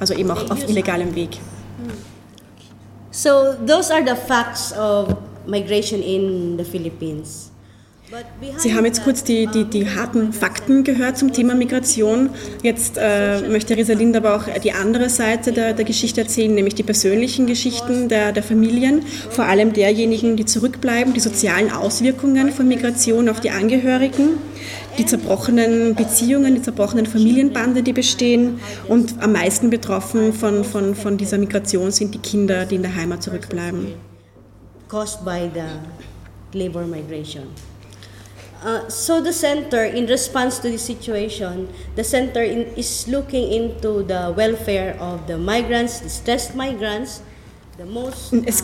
[0.00, 1.38] also eben auch auf illegalem Weg.
[3.12, 5.14] So those are the facts of
[5.46, 7.50] migration in the Philippines.
[8.56, 12.30] Sie haben jetzt kurz die, die, die harten Fakten gehört zum Thema Migration.
[12.60, 16.82] Jetzt äh, möchte Rosalind aber auch die andere Seite der, der Geschichte erzählen, nämlich die
[16.82, 23.28] persönlichen Geschichten der, der Familien, vor allem derjenigen, die zurückbleiben, die sozialen Auswirkungen von Migration
[23.28, 24.38] auf die Angehörigen,
[24.98, 28.58] die zerbrochenen Beziehungen, die zerbrochenen Familienbande, die bestehen.
[28.88, 32.96] Und am meisten betroffen von, von, von dieser Migration sind die Kinder, die in der
[32.96, 34.09] Heimat zurückbleiben.
[34.90, 35.78] Caused by the
[36.52, 37.54] labor migration.
[38.60, 44.02] Uh, so the center, in response to this situation, the center in, is looking into
[44.02, 47.22] the welfare of the migrants, distressed migrants.
[47.78, 48.60] The most, es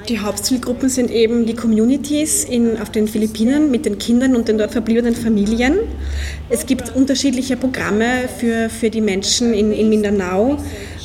[0.08, 4.58] die Hauptzielgruppen sind eben die Communities in, auf den Philippinen mit den Kindern und den
[4.58, 5.76] dort verbliebenen Familien.
[6.50, 10.58] Es gibt unterschiedliche Programme für, für die Menschen in, in Mindanao.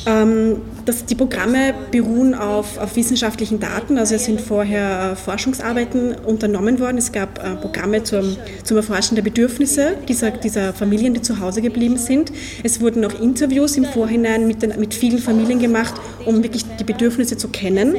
[0.06, 6.14] Ähm, das, die Programme beruhen auf, auf, wissenschaftlichen Daten, also es sind vorher äh, Forschungsarbeiten
[6.14, 6.98] unternommen worden.
[6.98, 11.62] Es gab äh, Programme zum, zum Erforschen der Bedürfnisse dieser, dieser, Familien, die zu Hause
[11.62, 12.32] geblieben sind.
[12.62, 15.94] Es wurden auch Interviews im Vorhinein mit, den, mit vielen Familien gemacht,
[16.26, 17.96] um wirklich die Bedürfnisse zu kennen.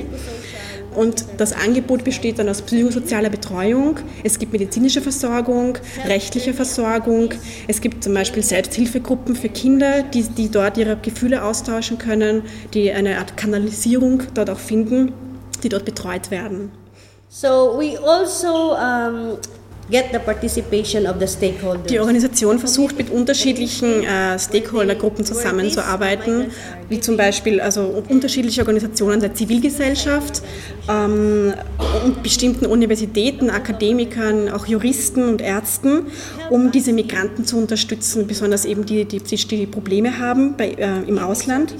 [0.95, 7.33] Und das Angebot besteht dann aus psychosozialer Betreuung, es gibt medizinische Versorgung, rechtliche Versorgung,
[7.67, 12.91] es gibt zum Beispiel Selbsthilfegruppen für Kinder, die, die dort ihre Gefühle austauschen können, die
[12.91, 15.13] eine Art Kanalisierung dort auch finden,
[15.63, 16.71] die dort betreut werden.
[17.29, 19.37] So we also um
[21.87, 26.47] die Organisation versucht mit unterschiedlichen äh, Stakeholdergruppen zusammenzuarbeiten,
[26.89, 30.41] wie zum Beispiel also unterschiedliche Organisationen der Zivilgesellschaft
[30.89, 31.53] ähm,
[32.05, 36.07] und bestimmten Universitäten, Akademikern, auch Juristen und Ärzten,
[36.49, 41.17] um diese Migranten zu unterstützen, besonders eben die, die, die Probleme haben bei, äh, im
[41.17, 41.73] Ausland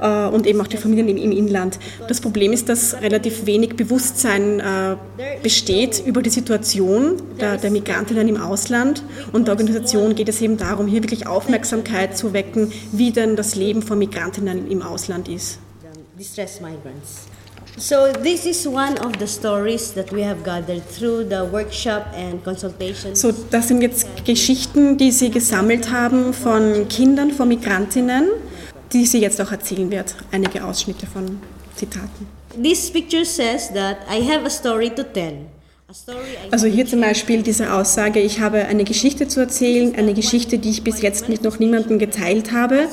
[0.00, 1.78] äh, und eben auch die Familien im, im, Inland.
[2.08, 4.96] Das Problem ist, dass relativ wenig Bewusstsein äh,
[5.42, 10.56] besteht über die Situation der, der Migrantinnen im Ausland und der Organisation geht es eben
[10.56, 15.58] darum, hier wirklich Aufmerksamkeit zu wecken, wie denn das Leben von Migrantinnen im Ausland ist.
[16.18, 17.29] Distress migrants.
[17.78, 22.42] So this is one of the stories that we have gathered through the workshop and
[22.44, 23.14] consultation.
[23.14, 28.28] So das sind jetzt Geschichten, die Sie gesammelt haben von Kindern, von Migrantinnen
[28.92, 30.14] die sie jetzt auch erzählen wird.
[30.30, 31.40] Einige Ausschnitte von
[31.74, 32.26] Zitaten.
[32.60, 35.46] This picture says that I have a story to tell.
[36.52, 40.70] Also hier zum Beispiel diese Aussage, ich habe eine Geschichte zu erzählen, eine Geschichte, die
[40.70, 42.86] ich bis jetzt mit noch niemandem geteilt habe.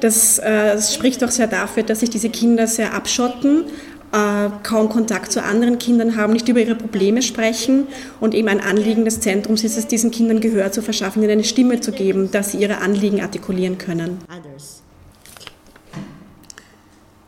[0.00, 3.66] Das, äh, das spricht auch sehr dafür, dass sich diese Kinder sehr abschotten,
[4.12, 7.86] kaum Kontakt zu anderen Kindern haben, nicht über ihre Probleme sprechen
[8.20, 11.44] und eben ein Anliegen des Zentrums ist es, diesen Kindern Gehör zu verschaffen, ihnen eine
[11.44, 14.18] Stimme zu geben, dass sie ihre Anliegen artikulieren können.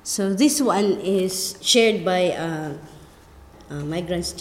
[0.03, 4.35] So this one is shared by uh, uh, Migrants.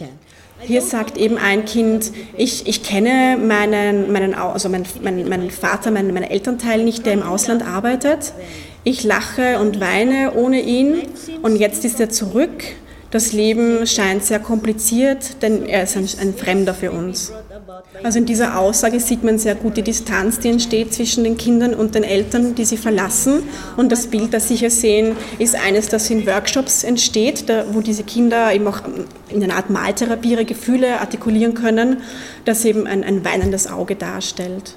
[0.60, 5.92] Hier sagt eben ein Kind, ich, ich kenne meinen, meinen, also meinen, meinen, meinen Vater,
[5.92, 8.34] meinen, meinen Elternteil nicht, der im Ausland arbeitet.
[8.86, 11.04] Ich lache und weine ohne ihn
[11.42, 12.64] und jetzt ist er zurück.
[13.12, 17.32] Das Leben scheint sehr kompliziert, denn er ist ein, ein Fremder für uns.
[18.02, 21.76] Also in dieser Aussage sieht man sehr gut die Distanz, die entsteht zwischen den Kindern
[21.76, 23.44] und den Eltern, die sie verlassen.
[23.78, 28.04] Und das Bild, das Sie hier sehen, ist eines, das in Workshops entsteht, wo diese
[28.04, 28.82] Kinder eben auch
[29.30, 32.02] in einer Art Maltherapie ihre Gefühle artikulieren können,
[32.46, 34.76] das eben ein, ein weinendes Auge darstellt.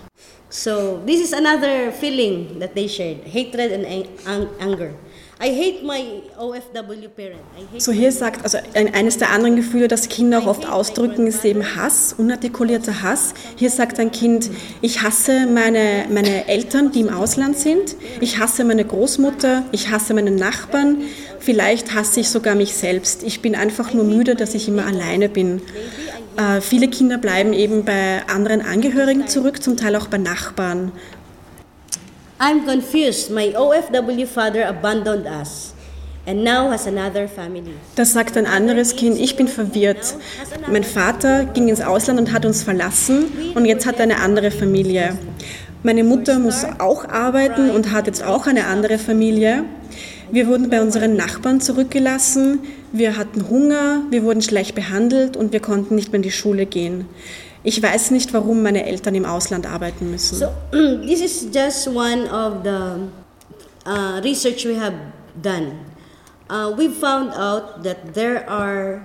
[0.48, 3.84] So this is another feeling that they shared, hatred and
[4.60, 4.94] anger.
[5.38, 7.42] I hate my OFW parent.
[7.76, 11.76] So hier sagt, also eines der anderen Gefühle, das Kinder auch oft ausdrücken, ist eben
[11.76, 13.34] Hass, unartikulierter Hass.
[13.54, 17.96] Hier sagt ein Kind, ich hasse meine, meine Eltern, die im Ausland sind.
[18.20, 19.64] Ich hasse meine Großmutter.
[19.72, 21.02] Ich hasse meine Nachbarn.
[21.38, 23.22] Vielleicht hasse ich sogar mich selbst.
[23.22, 25.60] Ich bin einfach nur müde, dass ich immer alleine bin.
[26.36, 30.92] Äh, viele Kinder bleiben eben bei anderen Angehörigen zurück, zum Teil auch bei Nachbarn.
[32.38, 33.30] I'm confused.
[33.30, 35.72] My OFW father abandoned us.
[36.26, 37.72] And now has another family.
[37.94, 40.16] Das sagt ein anderes Kind, ich bin verwirrt.
[40.70, 44.50] Mein Vater ging ins Ausland und hat uns verlassen und jetzt hat er eine andere
[44.50, 45.16] Familie.
[45.82, 49.64] Meine Mutter muss auch arbeiten und hat jetzt auch eine andere Familie.
[50.30, 52.58] Wir wurden bei unseren Nachbarn zurückgelassen,
[52.92, 56.66] wir hatten Hunger, wir wurden schlecht behandelt und wir konnten nicht mehr in die Schule
[56.66, 57.06] gehen.
[57.66, 60.36] Ich weiß nicht, warum meine Eltern im Ausland arbeiten müssen.
[60.36, 60.46] So,
[61.04, 63.08] this is just one of the
[63.84, 64.94] uh, research we have
[65.42, 65.72] done.
[66.48, 69.00] Uh, we found out that there are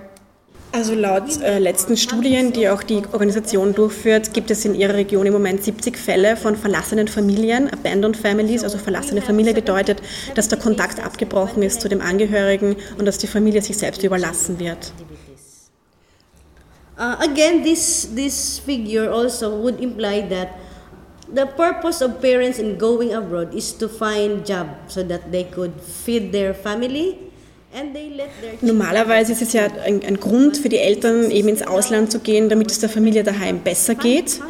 [0.70, 5.26] also laut äh, letzten Studien, die auch die Organisation durchführt, gibt es in ihrer Region
[5.26, 10.00] im Moment 70 Fälle von verlassenen Familien, abandoned families, also verlassene Familie bedeutet,
[10.36, 14.60] dass der Kontakt abgebrochen ist zu dem Angehörigen und dass die Familie sich selbst überlassen
[14.60, 14.92] wird.
[17.02, 20.54] Uh, again, this this figure also would imply that
[21.26, 25.74] the purpose of parents in going abroad is to find job so that they could
[25.82, 27.18] feed their family
[28.60, 32.50] Normalerweise ist es ja ein, ein, Grund für die Eltern, eben ins Ausland zu gehen,
[32.50, 34.40] damit es der Familie daheim besser geht.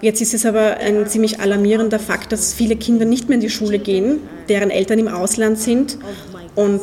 [0.00, 3.50] Jetzt ist es aber ein ziemlich alarmierender Fakt, dass viele Kinder nicht mehr in die
[3.50, 5.98] Schule gehen, deren Eltern im Ausland sind.
[6.54, 6.80] Und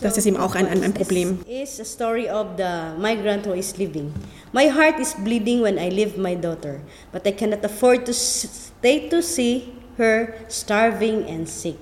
[0.00, 1.40] das ist eben auch ein, ein, ein Problem.
[1.46, 4.12] Is a story of the migrant who is living.
[4.52, 6.80] My heart is bleeding when I leave my daughter,
[7.12, 11.76] but I cannot afford to stay to see her starving and sick.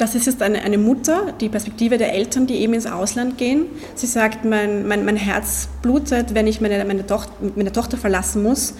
[0.00, 3.66] Das ist jetzt eine, eine Mutter, die Perspektive der Eltern, die eben ins Ausland gehen.
[3.94, 8.42] Sie sagt, mein, mein, mein Herz blutet, wenn ich meine, meine, Tochter, meine Tochter verlassen
[8.42, 8.72] muss.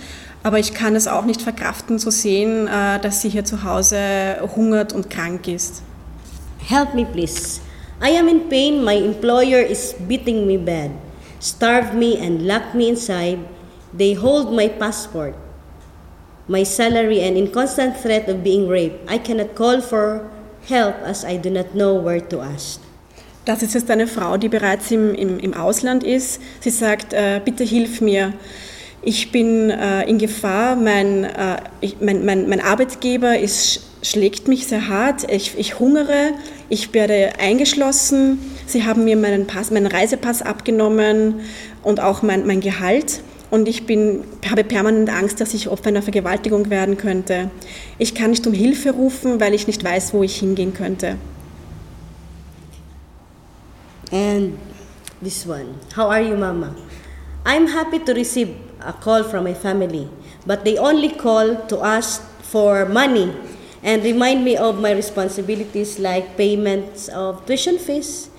[0.43, 3.99] Aber ich kann es auch nicht verkraften zu sehen, äh, dass sie hier zu Hause
[4.57, 5.83] hungert und krank ist.
[6.67, 7.61] Help me, please.
[8.01, 8.83] I am in pain.
[8.83, 10.91] My employer is beating me bad,
[11.39, 13.39] starve me and lock me inside.
[13.93, 15.37] They hold my passport,
[16.49, 19.05] my salary, and in constant threat of being raped.
[19.05, 20.31] I cannot call for
[20.69, 22.81] help as I do not know where to ask.
[23.45, 26.41] Das ist jetzt eine Frau, die bereits im, im, im Ausland ist.
[26.61, 28.35] Sie sagt, äh, bitte hilf mir.
[29.03, 34.67] Ich bin äh, in Gefahr, mein, äh, ich, mein, mein, mein, Arbeitgeber ist, schlägt mich
[34.67, 36.33] sehr hart, ich, ich, hungere,
[36.69, 41.41] ich werde eingeschlossen, sie haben mir meinen, Pass, meinen Reisepass abgenommen
[41.83, 43.21] und auch mein, mein Gehalt
[43.51, 47.51] und ich bin, habe permanent Angst, dass ich Opfer einer Vergewaltigung werden könnte.
[47.99, 51.17] Ich kann nicht um Hilfe rufen, weil ich nicht weiß, wo ich hingehen könnte.
[54.13, 54.55] And
[55.23, 55.75] this one.
[55.97, 56.75] How are you, Mama?
[57.45, 60.09] I'm happy to receive a call from my family,
[60.47, 63.31] but they only call to ask for money
[63.83, 68.31] and remind me of my responsibilities like payments of tuition fees.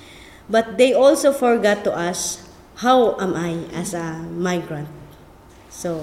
[0.50, 2.40] But they also forgot to ask,
[2.76, 4.88] how am I as a migrant?
[5.70, 6.02] So.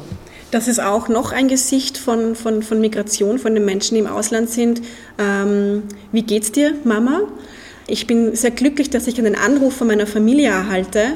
[0.51, 4.07] Das ist auch noch ein Gesicht von, von, von Migration, von den Menschen, die im
[4.07, 4.81] Ausland sind.
[5.19, 7.21] Ähm, wie geht's dir, Mama?
[7.87, 11.13] Ich bin sehr glücklich, dass ich einen Anruf von meiner Familie erhalte,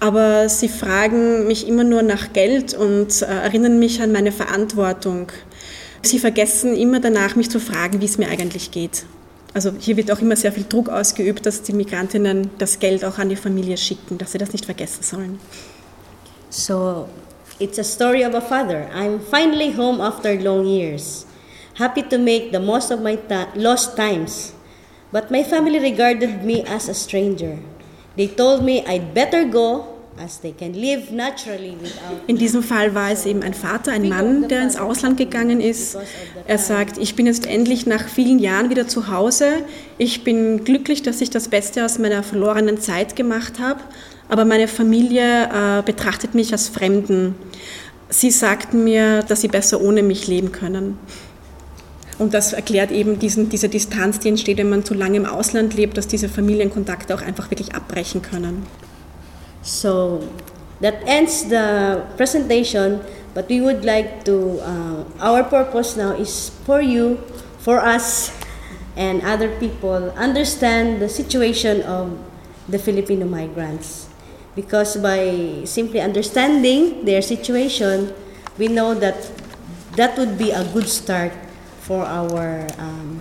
[0.00, 5.28] aber sie fragen mich immer nur nach Geld und äh, erinnern mich an meine Verantwortung.
[6.06, 9.04] Sie vergessen immer danach, mich zu fragen, wie es mir eigentlich geht.
[9.52, 13.18] Also hier wird auch immer sehr viel Druck ausgeübt, dass die Migrantinnen das Geld auch
[13.18, 15.40] an die Familie schicken, dass sie das nicht vergessen sollen.
[16.50, 17.08] So
[17.58, 18.86] It's a story of a father.
[18.94, 21.24] I'm finally home after long years,
[21.78, 24.52] happy to make the most of my ta- lost times.
[25.10, 27.56] But my family regarded me as a stranger.
[28.14, 29.95] They told me I'd better go
[32.26, 35.96] In diesem Fall war es eben ein Vater, ein Mann, der ins Ausland gegangen ist.
[36.46, 39.46] Er sagt, ich bin jetzt endlich nach vielen Jahren wieder zu Hause.
[39.98, 43.80] Ich bin glücklich, dass ich das Beste aus meiner verlorenen Zeit gemacht habe
[44.28, 47.34] aber meine Familie äh, betrachtet mich als Fremden.
[48.08, 50.98] Sie sagten mir, dass sie besser ohne mich leben können.
[52.18, 55.74] Und das erklärt eben diesen, diese Distanz, die entsteht, wenn man zu lange im Ausland
[55.74, 58.66] lebt, dass diese Familienkontakte auch einfach wirklich abbrechen können.
[59.66, 60.22] So,
[60.78, 63.02] that ends the presentation.
[63.34, 67.20] But we would like to, uh, our purpose now is for you,
[67.58, 68.32] for us,
[68.96, 72.16] and other people understand the situation of
[72.70, 74.08] the Filipino migrants.
[74.54, 78.14] Because by simply understanding their situation,
[78.56, 79.28] we know that
[80.00, 81.34] that would be a good start
[81.84, 83.20] for our um,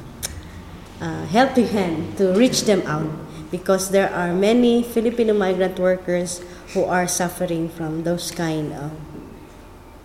[1.01, 3.24] uh, helping hand to reach them out
[3.55, 6.41] because there are many Filipino migrant workers
[6.73, 8.91] who are suffering from those kind of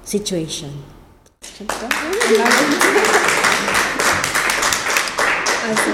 [0.05, 0.71] situation.
[5.69, 5.91] Also,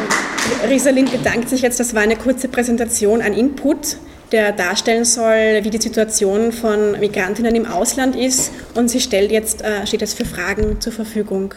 [0.68, 1.80] Rieselin bedankt sich jetzt.
[1.80, 3.96] Das war eine kurze Präsentation, ein Input,
[4.32, 8.52] der darstellen soll, wie die Situation von Migrantinnen im Ausland ist.
[8.74, 11.54] Und sie stellt jetzt, äh, steht jetzt für Fragen zur Verfügung.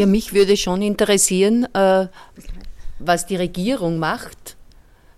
[0.00, 2.06] Ja, mich würde schon interessieren, äh,
[3.00, 4.56] was die Regierung macht,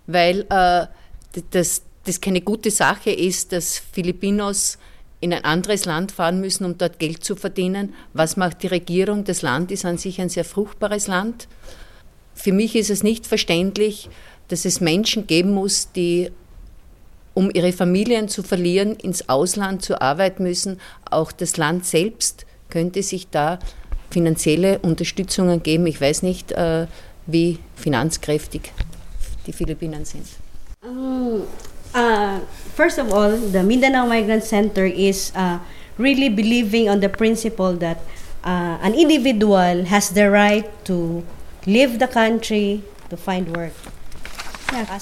[0.07, 0.87] weil äh,
[1.51, 4.77] das, das keine gute Sache ist, dass Filipinos
[5.21, 7.93] in ein anderes Land fahren müssen, um dort Geld zu verdienen.
[8.11, 9.23] Was macht die Regierung?
[9.23, 11.47] Das Land ist an sich ein sehr fruchtbares Land.
[12.33, 14.09] Für mich ist es nicht verständlich,
[14.49, 16.29] dass es Menschen geben muss, die,
[17.33, 20.81] um ihre Familien zu verlieren, ins Ausland zur Arbeit müssen.
[21.09, 23.59] Auch das Land selbst könnte sich da
[24.13, 25.87] finanzielle Unterstützungen geben.
[25.87, 26.85] Ich weiß nicht, äh,
[27.25, 28.71] wie finanzkräftig
[29.47, 30.25] die Philippinen sind.
[30.85, 31.43] Um,
[31.95, 32.39] uh,
[32.75, 35.57] first of all, the Mindanao Migrant Center is uh,
[35.97, 37.97] really believing on the principle that
[38.45, 41.23] uh, an individual has the right to
[41.65, 43.73] leave the country to find work.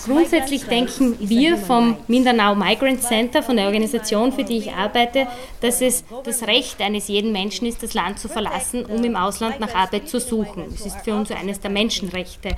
[0.05, 5.27] Grundsätzlich denken wir vom Mindanao Migrant Center, von der Organisation, für die ich arbeite,
[5.61, 9.59] dass es das Recht eines jeden Menschen ist, das Land zu verlassen, um im Ausland
[9.59, 10.65] nach Arbeit zu suchen.
[10.73, 12.55] Es ist für uns eines der Menschenrechte.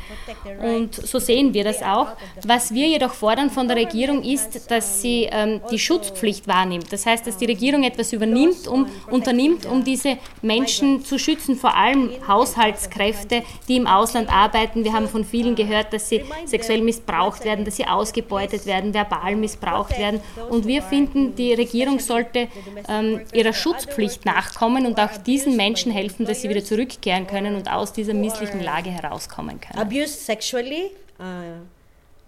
[0.62, 2.08] Und so sehen wir das auch.
[2.46, 6.92] Was wir jedoch fordern von der Regierung ist, dass sie ähm, die Schutzpflicht wahrnimmt.
[6.92, 11.76] Das heißt, dass die Regierung etwas übernimmt, um, unternimmt, um diese Menschen zu schützen, vor
[11.76, 14.84] allem Haushaltskräfte, die im Ausland arbeiten.
[14.84, 18.94] Wir haben von vielen gehört, dass sie sexuell missbraucht missbraucht werden, dass sie ausgebeutet werden,
[18.94, 20.22] verbal missbraucht werden.
[20.50, 22.48] Und wir finden, die Regierung sollte
[22.88, 27.70] ähm, ihrer Schutzpflicht nachkommen und auch diesen Menschen helfen, dass sie wieder zurückkehren können und
[27.70, 29.80] aus dieser misslichen Lage herauskommen können.
[29.80, 31.62] Abused sexually, uh,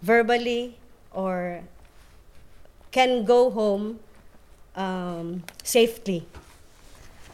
[0.02, 0.74] verbally
[1.14, 1.60] or
[2.92, 3.96] can go home
[4.76, 6.24] um, safely.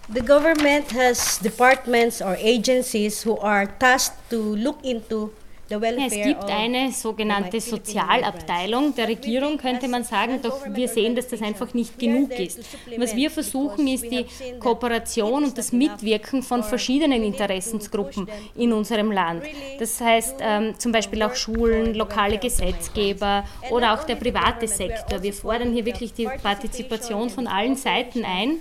[0.09, 5.31] The government has departments or agencies who are tasked to look into
[5.71, 11.41] es gibt eine sogenannte Sozialabteilung der Regierung, könnte man sagen, doch wir sehen, dass das
[11.41, 12.59] einfach nicht genug ist.
[12.97, 14.25] Was wir versuchen, ist die
[14.59, 19.43] Kooperation und das Mitwirken von verschiedenen Interessensgruppen in unserem Land.
[19.79, 25.21] Das heißt ähm, zum Beispiel auch Schulen, lokale Gesetzgeber oder auch der private Sektor.
[25.23, 28.57] Wir fordern hier wirklich die Partizipation von allen Seiten ein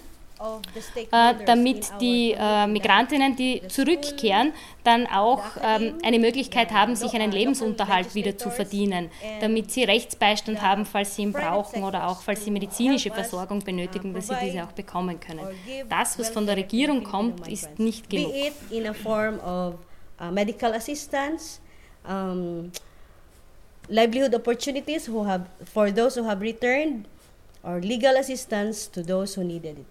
[1.44, 4.52] damit die äh, Migrantinnen, die zurückkehren,
[4.84, 9.10] dann auch ähm, eine Möglichkeit haben, sich einen Lebensunterhalt wieder zu verdienen,
[9.40, 14.14] damit sie Rechtsbeistand haben, falls sie ihn brauchen oder auch falls sie medizinische Versorgung benötigen,
[14.14, 15.46] dass sie diese auch bekommen können.
[15.88, 18.32] Das, was von der Regierung kommt, ist nicht genug.
[20.20, 21.60] uh, medical assistance,
[22.04, 22.70] um,
[23.88, 27.06] livelihood opportunities who have, for those who have returned,
[27.62, 29.86] or legal assistance to those who needed it.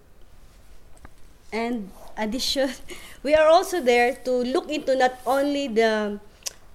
[1.52, 2.70] And addition,
[3.22, 6.18] we are also there to look into not only the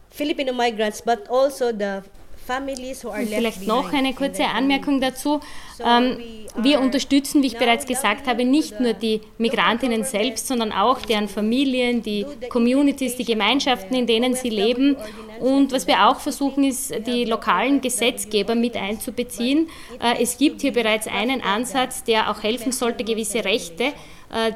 [0.09, 2.03] Filipino migrants, but also the
[2.45, 5.39] Vielleicht noch eine kurze Anmerkung dazu.
[5.84, 6.17] Ähm,
[6.55, 11.28] wir unterstützen, wie ich bereits gesagt habe, nicht nur die Migrantinnen selbst, sondern auch deren
[11.28, 14.95] Familien, die Communities, die Gemeinschaften, in denen sie leben.
[15.39, 19.67] Und was wir auch versuchen, ist, die lokalen Gesetzgeber mit einzubeziehen.
[19.99, 23.91] Äh, es gibt hier bereits einen Ansatz, der auch helfen sollte, gewisse Rechte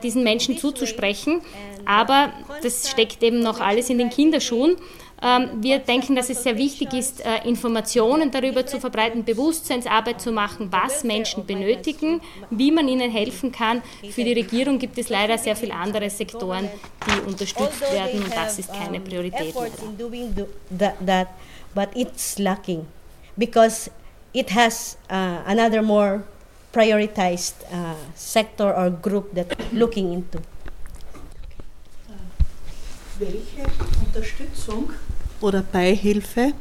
[0.04, 1.42] diesen Menschen zuzusprechen.
[1.86, 4.76] Aber das steckt eben noch alles in den Kinderschuhen.
[5.22, 10.32] Ähm, wir denken, dass es sehr wichtig ist, äh, Informationen darüber zu verbreiten, Bewusstseinsarbeit zu
[10.32, 13.82] machen, was Menschen benötigen, wie man ihnen helfen kann.
[14.12, 16.70] Für die Regierung gibt es leider sehr viele andere Sektoren,
[17.06, 19.54] die unterstützt werden und das ist keine Priorität.
[20.78, 21.28] That,
[21.76, 22.86] but it's lacking
[23.36, 23.92] because
[24.34, 26.24] it has uh, another more
[26.72, 30.40] prioritized uh, sector or group that looking into.
[33.18, 33.64] Welche
[34.06, 34.92] Unterstützung
[35.42, 36.54] oder Beihilfe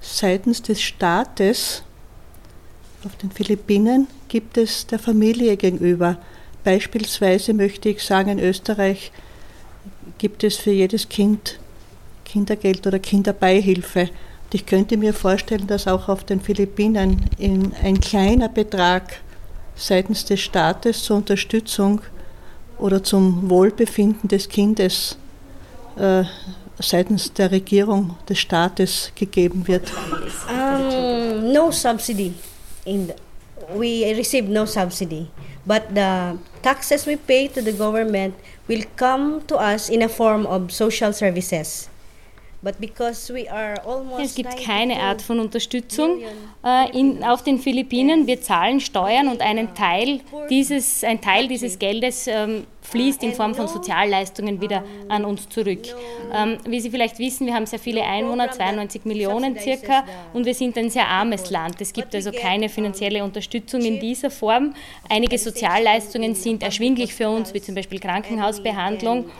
[0.00, 1.82] seitens des Staates
[3.04, 6.18] auf den Philippinen gibt es der Familie gegenüber
[6.64, 9.12] Beispielsweise möchte ich sagen, in Österreich
[10.16, 11.60] gibt es für jedes Kind
[12.24, 14.00] Kindergeld oder Kinderbeihilfe.
[14.00, 19.20] Und ich könnte mir vorstellen, dass auch auf den Philippinen ein kleiner Betrag
[19.76, 22.00] seitens des Staates zur Unterstützung
[22.78, 25.16] oder zum Wohlbefinden des Kindes
[25.96, 26.24] äh,
[26.78, 29.92] seitens der Regierung des Staates gegeben wird?
[30.48, 32.34] Um, no subsidy.
[32.84, 33.14] In the,
[33.74, 35.28] we receive no subsidy,
[35.64, 38.34] but the taxes we pay to the government
[38.68, 41.88] will come to us in a form of social services.
[44.20, 46.22] Es gibt keine Art von Unterstützung
[46.64, 48.26] äh, in, auf den Philippinen.
[48.26, 53.54] Wir zahlen Steuern und einen Teil dieses, ein Teil dieses Geldes ähm, fließt in Form
[53.54, 55.82] von Sozialleistungen wieder an uns zurück.
[56.32, 60.54] Ähm, wie Sie vielleicht wissen, wir haben sehr viele Einwohner, 92 Millionen circa, und wir
[60.54, 61.80] sind ein sehr armes Land.
[61.80, 64.74] Es gibt also keine finanzielle Unterstützung in dieser Form.
[65.08, 69.30] Einige Sozialleistungen sind erschwinglich für uns, wie zum Beispiel Krankenhausbehandlung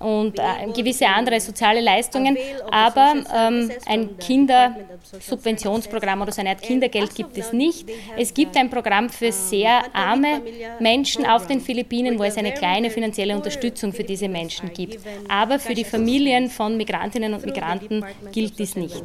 [0.00, 0.42] und äh,
[0.74, 2.36] gewisse andere soziale Leistungen,
[2.70, 7.88] aber ähm, ein Kindersubventionsprogramm oder so eine Art Kindergeld gibt es nicht.
[8.16, 10.40] Es gibt ein Programm für sehr arme
[10.80, 14.98] Menschen auf den Philippinen, wo es eine kleine finanzielle Unterstützung für diese Menschen gibt.
[15.28, 19.02] Aber für die Familien von Migrantinnen und Migranten gilt dies nicht.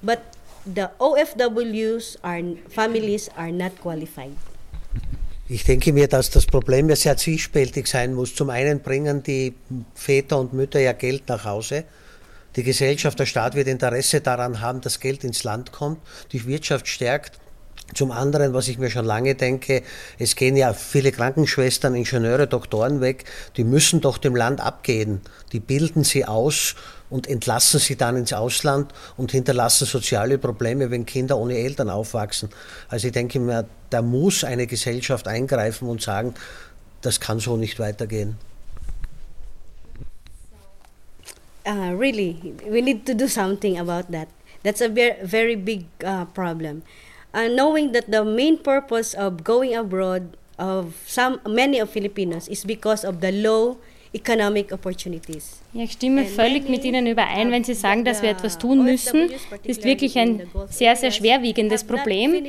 [0.00, 0.20] But
[0.64, 4.32] the OFWs are families are not qualified.
[5.46, 8.34] Ich denke mir, dass das Problem ja sehr zwiespältig sein muss.
[8.34, 9.54] Zum einen bringen die
[9.94, 11.84] Väter und Mütter ja Geld nach Hause.
[12.56, 15.98] Die Gesellschaft, der Staat wird Interesse daran haben, dass Geld ins Land kommt,
[16.32, 17.38] die Wirtschaft stärkt.
[17.92, 19.82] Zum anderen, was ich mir schon lange denke,
[20.18, 23.24] es gehen ja viele Krankenschwestern, Ingenieure, Doktoren weg,
[23.58, 25.20] die müssen doch dem Land abgehen.
[25.52, 26.74] Die bilden sie aus
[27.14, 32.48] und entlassen sie dann ins Ausland und hinterlassen soziale Probleme, wenn Kinder ohne Eltern aufwachsen.
[32.88, 36.34] Also ich denke mir, da muss eine Gesellschaft eingreifen und sagen,
[37.02, 38.36] das kann so nicht weitergehen.
[41.64, 44.26] Uh, really, we need to do something about that.
[44.64, 46.82] That's a very, big uh, problem.
[47.32, 52.64] Uh, knowing that the main purpose of going abroad of some many of Filipinos is
[52.64, 53.78] because of the low
[54.14, 55.60] economic opportunities.
[55.72, 59.30] Ja, ich stimme völlig mit Ihnen überein, wenn Sie sagen, dass wir etwas tun müssen.
[59.50, 62.46] Das ist wirklich ein sehr, sehr schwerwiegendes Problem.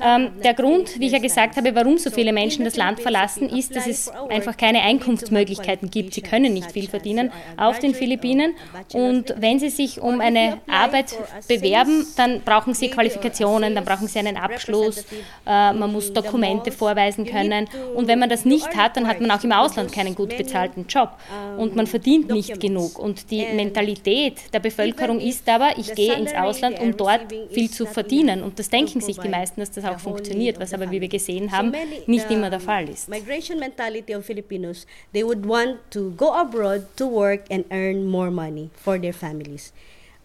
[0.00, 3.48] Ähm, der Grund, wie ich ja gesagt habe, warum so viele Menschen das Land verlassen,
[3.48, 6.14] ist, dass es einfach keine Einkunftsmöglichkeiten gibt.
[6.14, 8.54] Sie können nicht viel verdienen auf den Philippinen.
[8.92, 11.16] Und wenn sie sich um eine Arbeit
[11.48, 15.04] bewerben, dann brauchen sie Qualifikationen, dann brauchen sie einen Abschluss,
[15.46, 17.68] äh, man muss Dokumente vorweisen können.
[17.94, 20.86] Und wenn man das nicht hat, dann hat man auch im Ausland keinen gut bezahlten
[20.88, 21.10] Job.
[21.56, 22.98] Und man verdient nicht genug.
[22.98, 27.20] Und die Mentalität der Bevölkerung ist aber, ich gehe ins Ausland, um dort
[27.50, 28.42] viel zu verdienen.
[28.42, 31.50] Und das denken sich die meisten, dass das auch funktioniert, was aber, wie wir gesehen
[31.50, 31.72] haben,
[32.06, 33.08] nicht immer der Fall ist.
[33.08, 38.30] Migration mentality of Filipinos, they would want to go abroad to work and earn more
[38.30, 39.72] money for their families.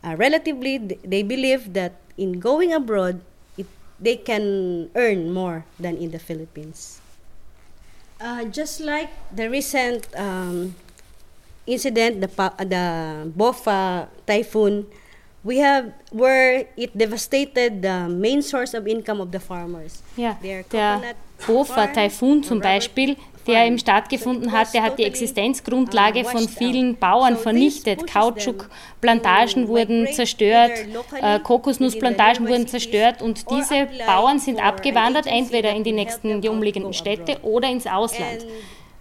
[0.03, 3.21] Uh, relatively, they believe that in going abroad,
[3.57, 3.67] it,
[3.99, 6.99] they can earn more than in the Philippines.
[8.19, 10.75] Uh, just like the recent um,
[11.65, 12.27] incident, the,
[12.63, 12.85] the
[13.35, 14.87] Bofa typhoon,
[15.43, 20.01] we have where it devastated the main source of income of the farmers.
[20.17, 20.37] Ja,
[20.71, 21.01] der
[21.45, 28.07] Bofa-Taifun zum Beispiel, der eben stattgefunden hat, der hat die Existenzgrundlage von vielen Bauern vernichtet.
[28.07, 30.71] Kautschukplantagen wurden zerstört,
[31.21, 36.93] äh, Kokosnussplantagen wurden zerstört und diese Bauern sind abgewandert, entweder in die nächsten, die umliegenden
[36.93, 38.45] Städte oder ins Ausland.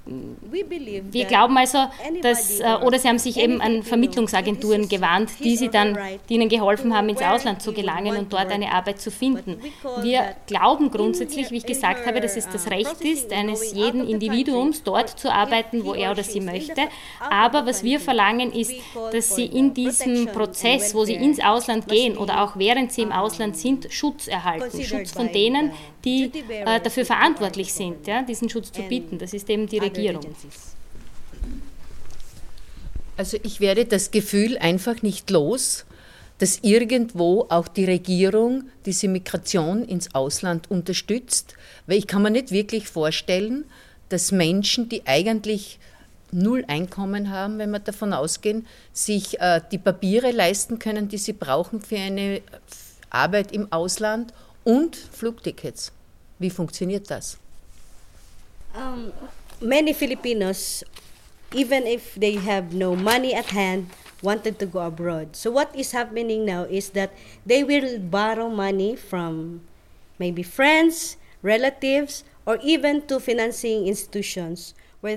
[0.05, 1.79] Wir glauben also,
[2.23, 5.97] dass, äh, oder sie haben sich eben an Vermittlungsagenturen gewandt, die, sie dann,
[6.29, 9.61] die ihnen geholfen haben, ins Ausland zu gelangen und dort eine Arbeit zu finden.
[10.01, 14.83] Wir glauben grundsätzlich, wie ich gesagt habe, dass es das Recht ist, eines jeden Individuums
[14.83, 16.83] dort zu arbeiten, wo er oder sie möchte.
[17.31, 18.73] Aber was wir verlangen, ist,
[19.13, 23.13] dass sie in diesem Prozess, wo sie ins Ausland gehen oder auch während sie im
[23.13, 24.83] Ausland sind, Schutz erhalten.
[24.83, 25.73] Schutz von denen,
[26.05, 29.19] die äh, dafür verantwortlich sind, ja, diesen Schutz zu bieten.
[29.19, 30.25] Das ist eben die Regierung.
[33.17, 35.85] Also ich werde das Gefühl einfach nicht los,
[36.39, 41.55] dass irgendwo auch die Regierung diese Migration ins Ausland unterstützt,
[41.87, 43.65] weil ich kann mir nicht wirklich vorstellen,
[44.09, 45.79] dass Menschen, die eigentlich
[46.33, 51.35] null Einkommen haben, wenn wir davon ausgehen, sich äh, die Papiere leisten können, die sie
[51.35, 52.41] brauchen für eine
[53.11, 54.33] Arbeit im Ausland
[54.65, 55.93] und Flugtickets.
[56.39, 57.39] Wie funktioniert das?
[58.75, 59.13] Um,
[59.61, 60.85] many Filipinos,
[61.55, 63.91] even if they have no money at hand,
[64.23, 65.37] wanted to go abroad.
[65.37, 67.11] So what is happening now is that
[67.45, 69.61] they will borrow money from
[70.19, 74.75] maybe friends, relatives, or even to financing institutions.
[75.03, 75.17] Ja,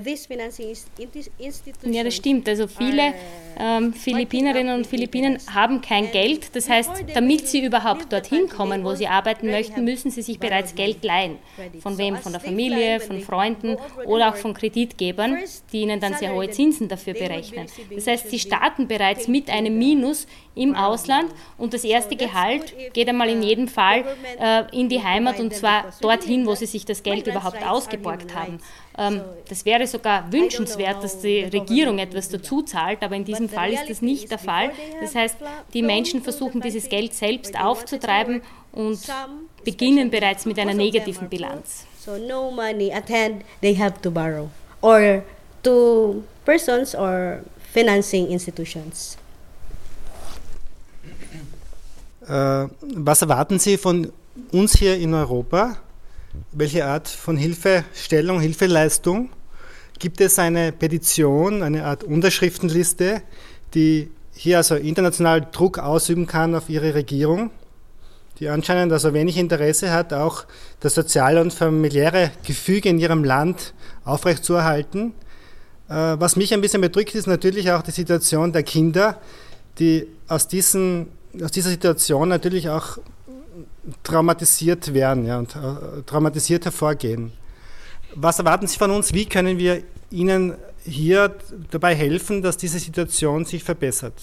[2.02, 2.48] das stimmt.
[2.48, 3.14] Also viele
[3.58, 6.54] ähm, Philippinerinnen und Philippinen haben kein Geld.
[6.54, 10.74] Das heißt, damit sie überhaupt dorthin kommen, wo sie arbeiten möchten, müssen sie sich bereits
[10.74, 11.38] Geld leihen.
[11.80, 12.16] Von wem?
[12.16, 15.38] Von der Familie, von Freunden oder auch von Kreditgebern,
[15.72, 17.66] die ihnen dann sehr hohe Zinsen dafür berechnen.
[17.94, 23.08] Das heißt, sie starten bereits mit einem Minus im Ausland und das erste Gehalt geht
[23.08, 24.04] einmal in jedem Fall
[24.40, 28.58] äh, in die Heimat und zwar dorthin, wo sie sich das Geld überhaupt ausgeborgt haben.
[28.98, 33.72] Ähm, das wäre sogar wünschenswert, dass die Regierung etwas dazu zahlt, aber in diesem Fall
[33.72, 34.70] ist das nicht der Fall.
[35.00, 35.36] Das heißt,
[35.72, 38.42] die Menschen versuchen dieses Geld selbst aufzutreiben
[38.72, 39.00] und
[39.64, 41.86] beginnen bereits mit einer negativen Bilanz.
[42.04, 44.48] So no money at hand they have to borrow
[44.80, 45.22] or
[45.64, 47.40] to persons or
[47.72, 49.18] financing institutions.
[52.28, 54.12] Äh, was erwarten Sie von
[54.52, 55.78] uns hier in Europa?
[56.52, 59.30] welche Art von Hilfestellung, Hilfeleistung?
[59.98, 63.22] Gibt es eine Petition, eine Art Unterschriftenliste,
[63.74, 67.50] die hier also international Druck ausüben kann auf Ihre Regierung,
[68.38, 70.44] die anscheinend also wenig Interesse hat, auch
[70.80, 73.72] das soziale und familiäre Gefüge in Ihrem Land
[74.04, 75.14] aufrechtzuerhalten?
[75.88, 79.18] Äh, was mich ein bisschen bedrückt, ist natürlich auch die Situation der Kinder,
[79.78, 81.08] die aus, diesen,
[81.42, 82.98] aus dieser Situation natürlich auch
[84.02, 87.32] traumatisiert werden ja, und äh, traumatisiert hervorgehen.
[88.18, 89.12] Was erwarten Sie von uns?
[89.12, 90.54] Wie können wir Ihnen
[90.86, 91.36] hier
[91.70, 94.14] dabei helfen, dass diese Situation sich verbessert?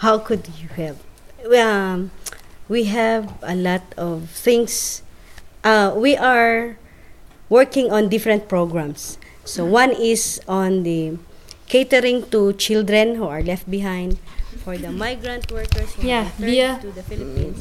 [0.00, 0.96] How could you help?
[1.44, 2.12] Um,
[2.68, 5.02] we have a lot of things.
[5.64, 6.76] Uh, we are
[7.48, 9.18] working on different programs.
[9.44, 11.18] So one is on the
[11.66, 14.16] catering to children who are left behind.
[16.02, 16.78] Ja, wir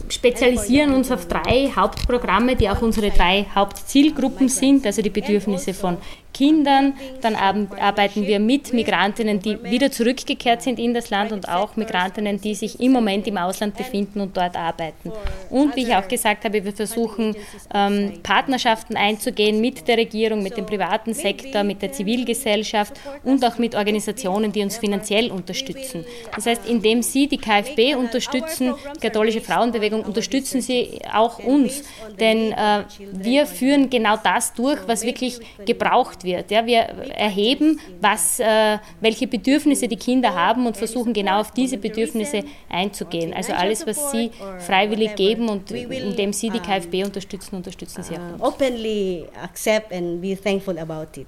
[0.09, 5.97] spezialisieren uns auf drei Hauptprogramme, die auch unsere drei Hauptzielgruppen sind, also die Bedürfnisse von
[6.39, 11.75] Kindern, dann arbeiten wir mit Migrantinnen, die wieder zurückgekehrt sind in das Land und auch
[11.75, 15.11] Migrantinnen, die sich im Moment im Ausland befinden und dort arbeiten.
[15.49, 17.35] Und wie ich auch gesagt habe, wir versuchen
[17.73, 22.93] ähm, Partnerschaften einzugehen mit der Regierung, mit dem privaten Sektor, mit der Zivilgesellschaft
[23.25, 26.05] und auch mit Organisationen, die uns finanziell unterstützen.
[26.33, 31.83] Das heißt, indem Sie die KfB unterstützen, die katholische Frauenbewegung, unterstützen Sie auch uns.
[32.17, 36.28] Denn äh, wir führen genau das durch, was wirklich gebraucht wird.
[36.29, 41.77] Ja, wir erheben, was, äh, welche Bedürfnisse die Kinder haben und versuchen genau auf diese
[41.77, 43.33] Bedürfnisse einzugehen.
[43.33, 48.33] Also alles, was sie freiwillig geben und indem sie die KfB unterstützen, unterstützen sie auch
[48.33, 48.41] uns.
[48.41, 51.27] Openly accept and be thankful about it.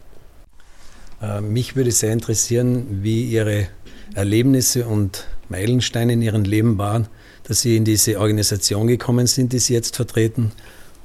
[1.21, 3.67] Äh, mich würde sehr interessieren, wie Ihre
[4.15, 7.07] Erlebnisse und Meilensteine in Ihrem Leben waren,
[7.43, 10.51] dass Sie in diese Organisation gekommen sind, die Sie jetzt vertreten.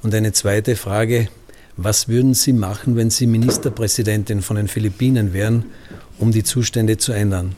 [0.02, 1.28] Und eine zweite Frage,
[1.76, 5.72] was würden Sie machen, wenn Sie Ministerpräsidentin von den Philippinen wären,
[6.18, 7.54] um die Zustände zu ändern?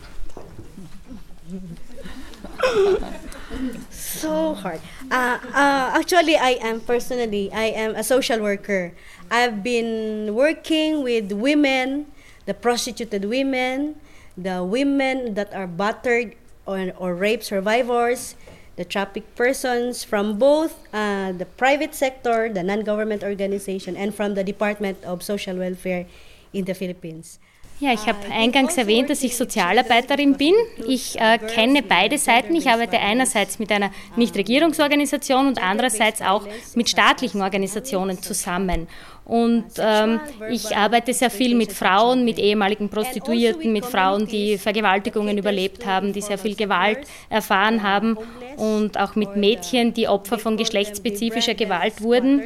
[4.20, 4.80] So hard.
[5.10, 8.92] Uh, uh, actually, I am personally, I am a social worker.
[9.30, 12.06] I've been working with women,
[12.46, 13.94] the prostituted women,
[14.36, 16.34] the women that are battered
[16.66, 18.34] or, or rape survivors,
[18.78, 24.44] the trafficked persons from both uh, the private sector, the non-government organization, and from the
[24.46, 26.06] Department of Social Welfare
[26.54, 27.42] in the Philippines.
[27.80, 30.54] Ja, ich habe eingangs erwähnt, dass ich Sozialarbeiterin bin.
[30.88, 32.56] Ich äh, kenne beide Seiten.
[32.56, 38.88] Ich arbeite einerseits mit einer Nichtregierungsorganisation und andererseits auch mit staatlichen Organisationen zusammen.
[39.28, 40.20] Und ähm,
[40.50, 46.14] ich arbeite sehr viel mit Frauen, mit ehemaligen Prostituierten, mit Frauen, die Vergewaltigungen überlebt haben,
[46.14, 48.16] die sehr viel Gewalt erfahren haben
[48.56, 52.40] und auch mit Mädchen, die Opfer von geschlechtsspezifischer Gewalt wurden.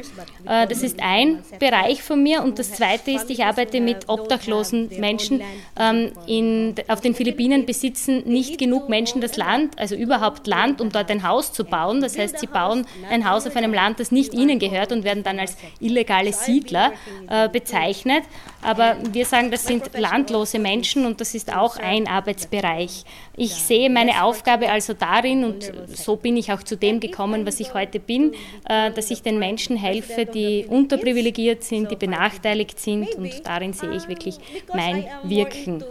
[0.45, 2.43] Äh, das ist ein Bereich von mir.
[2.43, 5.22] Und das zweite ist, ich arbeite mit obdachlosen Menschen.
[5.31, 10.91] Ähm, in, auf den Philippinen besitzen nicht genug Menschen das Land, also überhaupt Land, um
[10.91, 12.01] dort ein Haus zu bauen.
[12.01, 15.23] Das heißt, sie bauen ein Haus auf einem Land, das nicht ihnen gehört und werden
[15.23, 16.93] dann als illegale Siedler Siedler
[17.29, 18.23] äh, bezeichnet.
[18.61, 23.03] Aber wir sagen, das sind landlose Menschen und das ist auch ein Arbeitsbereich.
[23.35, 27.59] Ich sehe meine Aufgabe also darin, und so bin ich auch zu dem gekommen, was
[27.59, 28.33] ich heute bin,
[28.69, 33.93] äh, dass ich den Menschen helfe, die unterprivilegiert sind, die benachteiligt sind und darin sehe
[33.93, 34.37] ich wirklich
[34.73, 35.83] mein Wirken.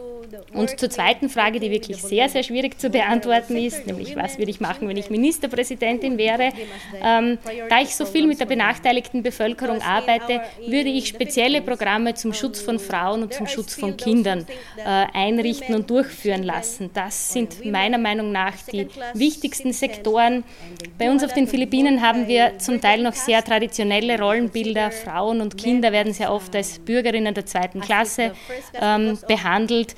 [0.55, 4.50] Und zur zweiten Frage, die wirklich sehr, sehr schwierig zu beantworten ist, nämlich was würde
[4.50, 6.50] ich machen, wenn ich Ministerpräsidentin wäre.
[7.03, 7.38] Ähm,
[7.68, 12.61] da ich so viel mit der benachteiligten Bevölkerung arbeite, würde ich spezielle Programme zum Schutz
[12.61, 14.46] von Frauen und zum Schutz von Kindern
[14.76, 16.90] äh, einrichten und durchführen lassen.
[16.92, 20.44] Das sind meiner Meinung nach die wichtigsten Sektoren.
[20.98, 24.90] Bei uns auf den Philippinen haben wir zum Teil noch sehr traditionelle Rollenbilder.
[24.90, 28.32] Frauen und Kinder werden sehr oft als Bürgerinnen der zweiten Klasse
[28.80, 29.94] ähm, behandelt.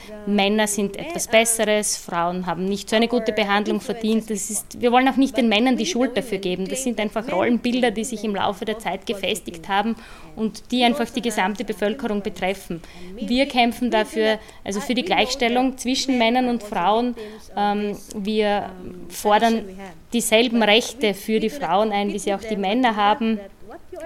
[0.67, 4.31] Sind etwas Besseres, Frauen haben nicht so eine gute Behandlung verdient.
[4.31, 6.69] Das ist, wir wollen auch nicht den Männern die Schuld dafür geben.
[6.69, 9.97] Das sind einfach Rollenbilder, die sich im Laufe der Zeit gefestigt haben
[10.37, 12.83] und die einfach die gesamte Bevölkerung betreffen.
[13.17, 17.15] Wir kämpfen dafür, also für die Gleichstellung zwischen Männern und Frauen.
[17.57, 18.71] Ähm, wir
[19.09, 19.65] fordern
[20.13, 23.41] dieselben Rechte für die Frauen ein, wie sie auch die Männer haben.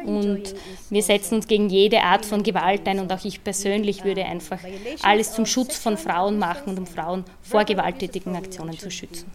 [0.09, 0.55] Und
[0.91, 4.59] wir setzen uns gegen jede Art von Gewalt ein und auch ich persönlich würde einfach
[5.03, 9.31] alles zum Schutz von Frauen machen und um Frauen vor gewalttätigen Aktionen zu schützen.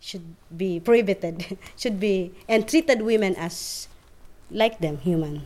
[0.00, 1.44] Should be prohibited,
[1.76, 3.88] should be and treated women as
[4.50, 5.42] like them, human.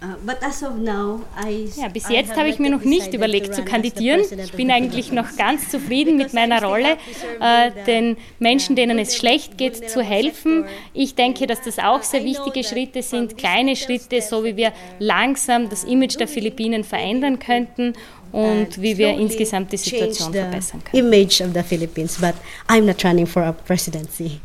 [0.00, 4.20] Uh, ja, bis jetzt habe ich mir noch nicht überlegt zu kandidieren.
[4.44, 6.96] Ich bin eigentlich noch ganz zufrieden mit meiner Rolle,
[7.40, 10.66] äh, den Menschen, denen es schlecht geht, zu helfen.
[10.94, 15.68] Ich denke, dass das auch sehr wichtige Schritte sind, kleine Schritte, so wie wir langsam
[15.68, 17.94] das Image der Philippinen verändern könnten
[18.30, 21.12] und wie wir insgesamt die Situation verbessern können.
[21.12, 22.34] Image of the Philippines, but
[22.68, 24.40] I'm not running for a presidency.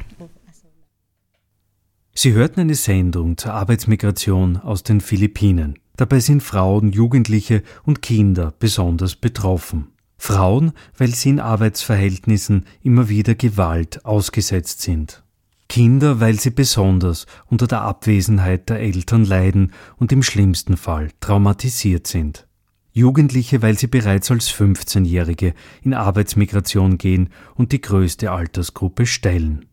[2.16, 5.80] Sie hörten eine Sendung zur Arbeitsmigration aus den Philippinen.
[5.96, 9.88] Dabei sind Frauen, Jugendliche und Kinder besonders betroffen.
[10.18, 15.24] Frauen, weil sie in Arbeitsverhältnissen immer wieder Gewalt ausgesetzt sind.
[15.68, 22.06] Kinder, weil sie besonders unter der Abwesenheit der Eltern leiden und im schlimmsten Fall traumatisiert
[22.06, 22.48] sind.
[22.92, 29.66] Jugendliche, weil sie bereits als 15-Jährige in Arbeitsmigration gehen und die größte Altersgruppe stellen.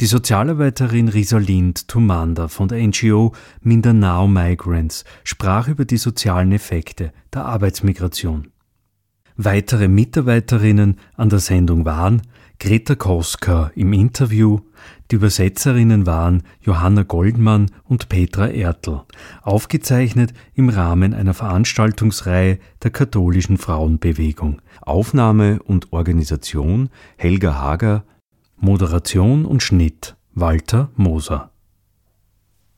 [0.00, 7.44] Die Sozialarbeiterin Risalind Tumanda von der NGO Mindanao Migrants sprach über die sozialen Effekte der
[7.44, 8.48] Arbeitsmigration.
[9.36, 12.22] Weitere Mitarbeiterinnen an der Sendung waren
[12.58, 14.60] Greta Koska im Interview,
[15.10, 19.00] die Übersetzerinnen waren Johanna Goldmann und Petra Ertl,
[19.40, 24.60] aufgezeichnet im Rahmen einer Veranstaltungsreihe der katholischen Frauenbewegung.
[24.82, 28.04] Aufnahme und Organisation Helga Hager,
[28.60, 31.49] Moderation und Schnitt Walter Moser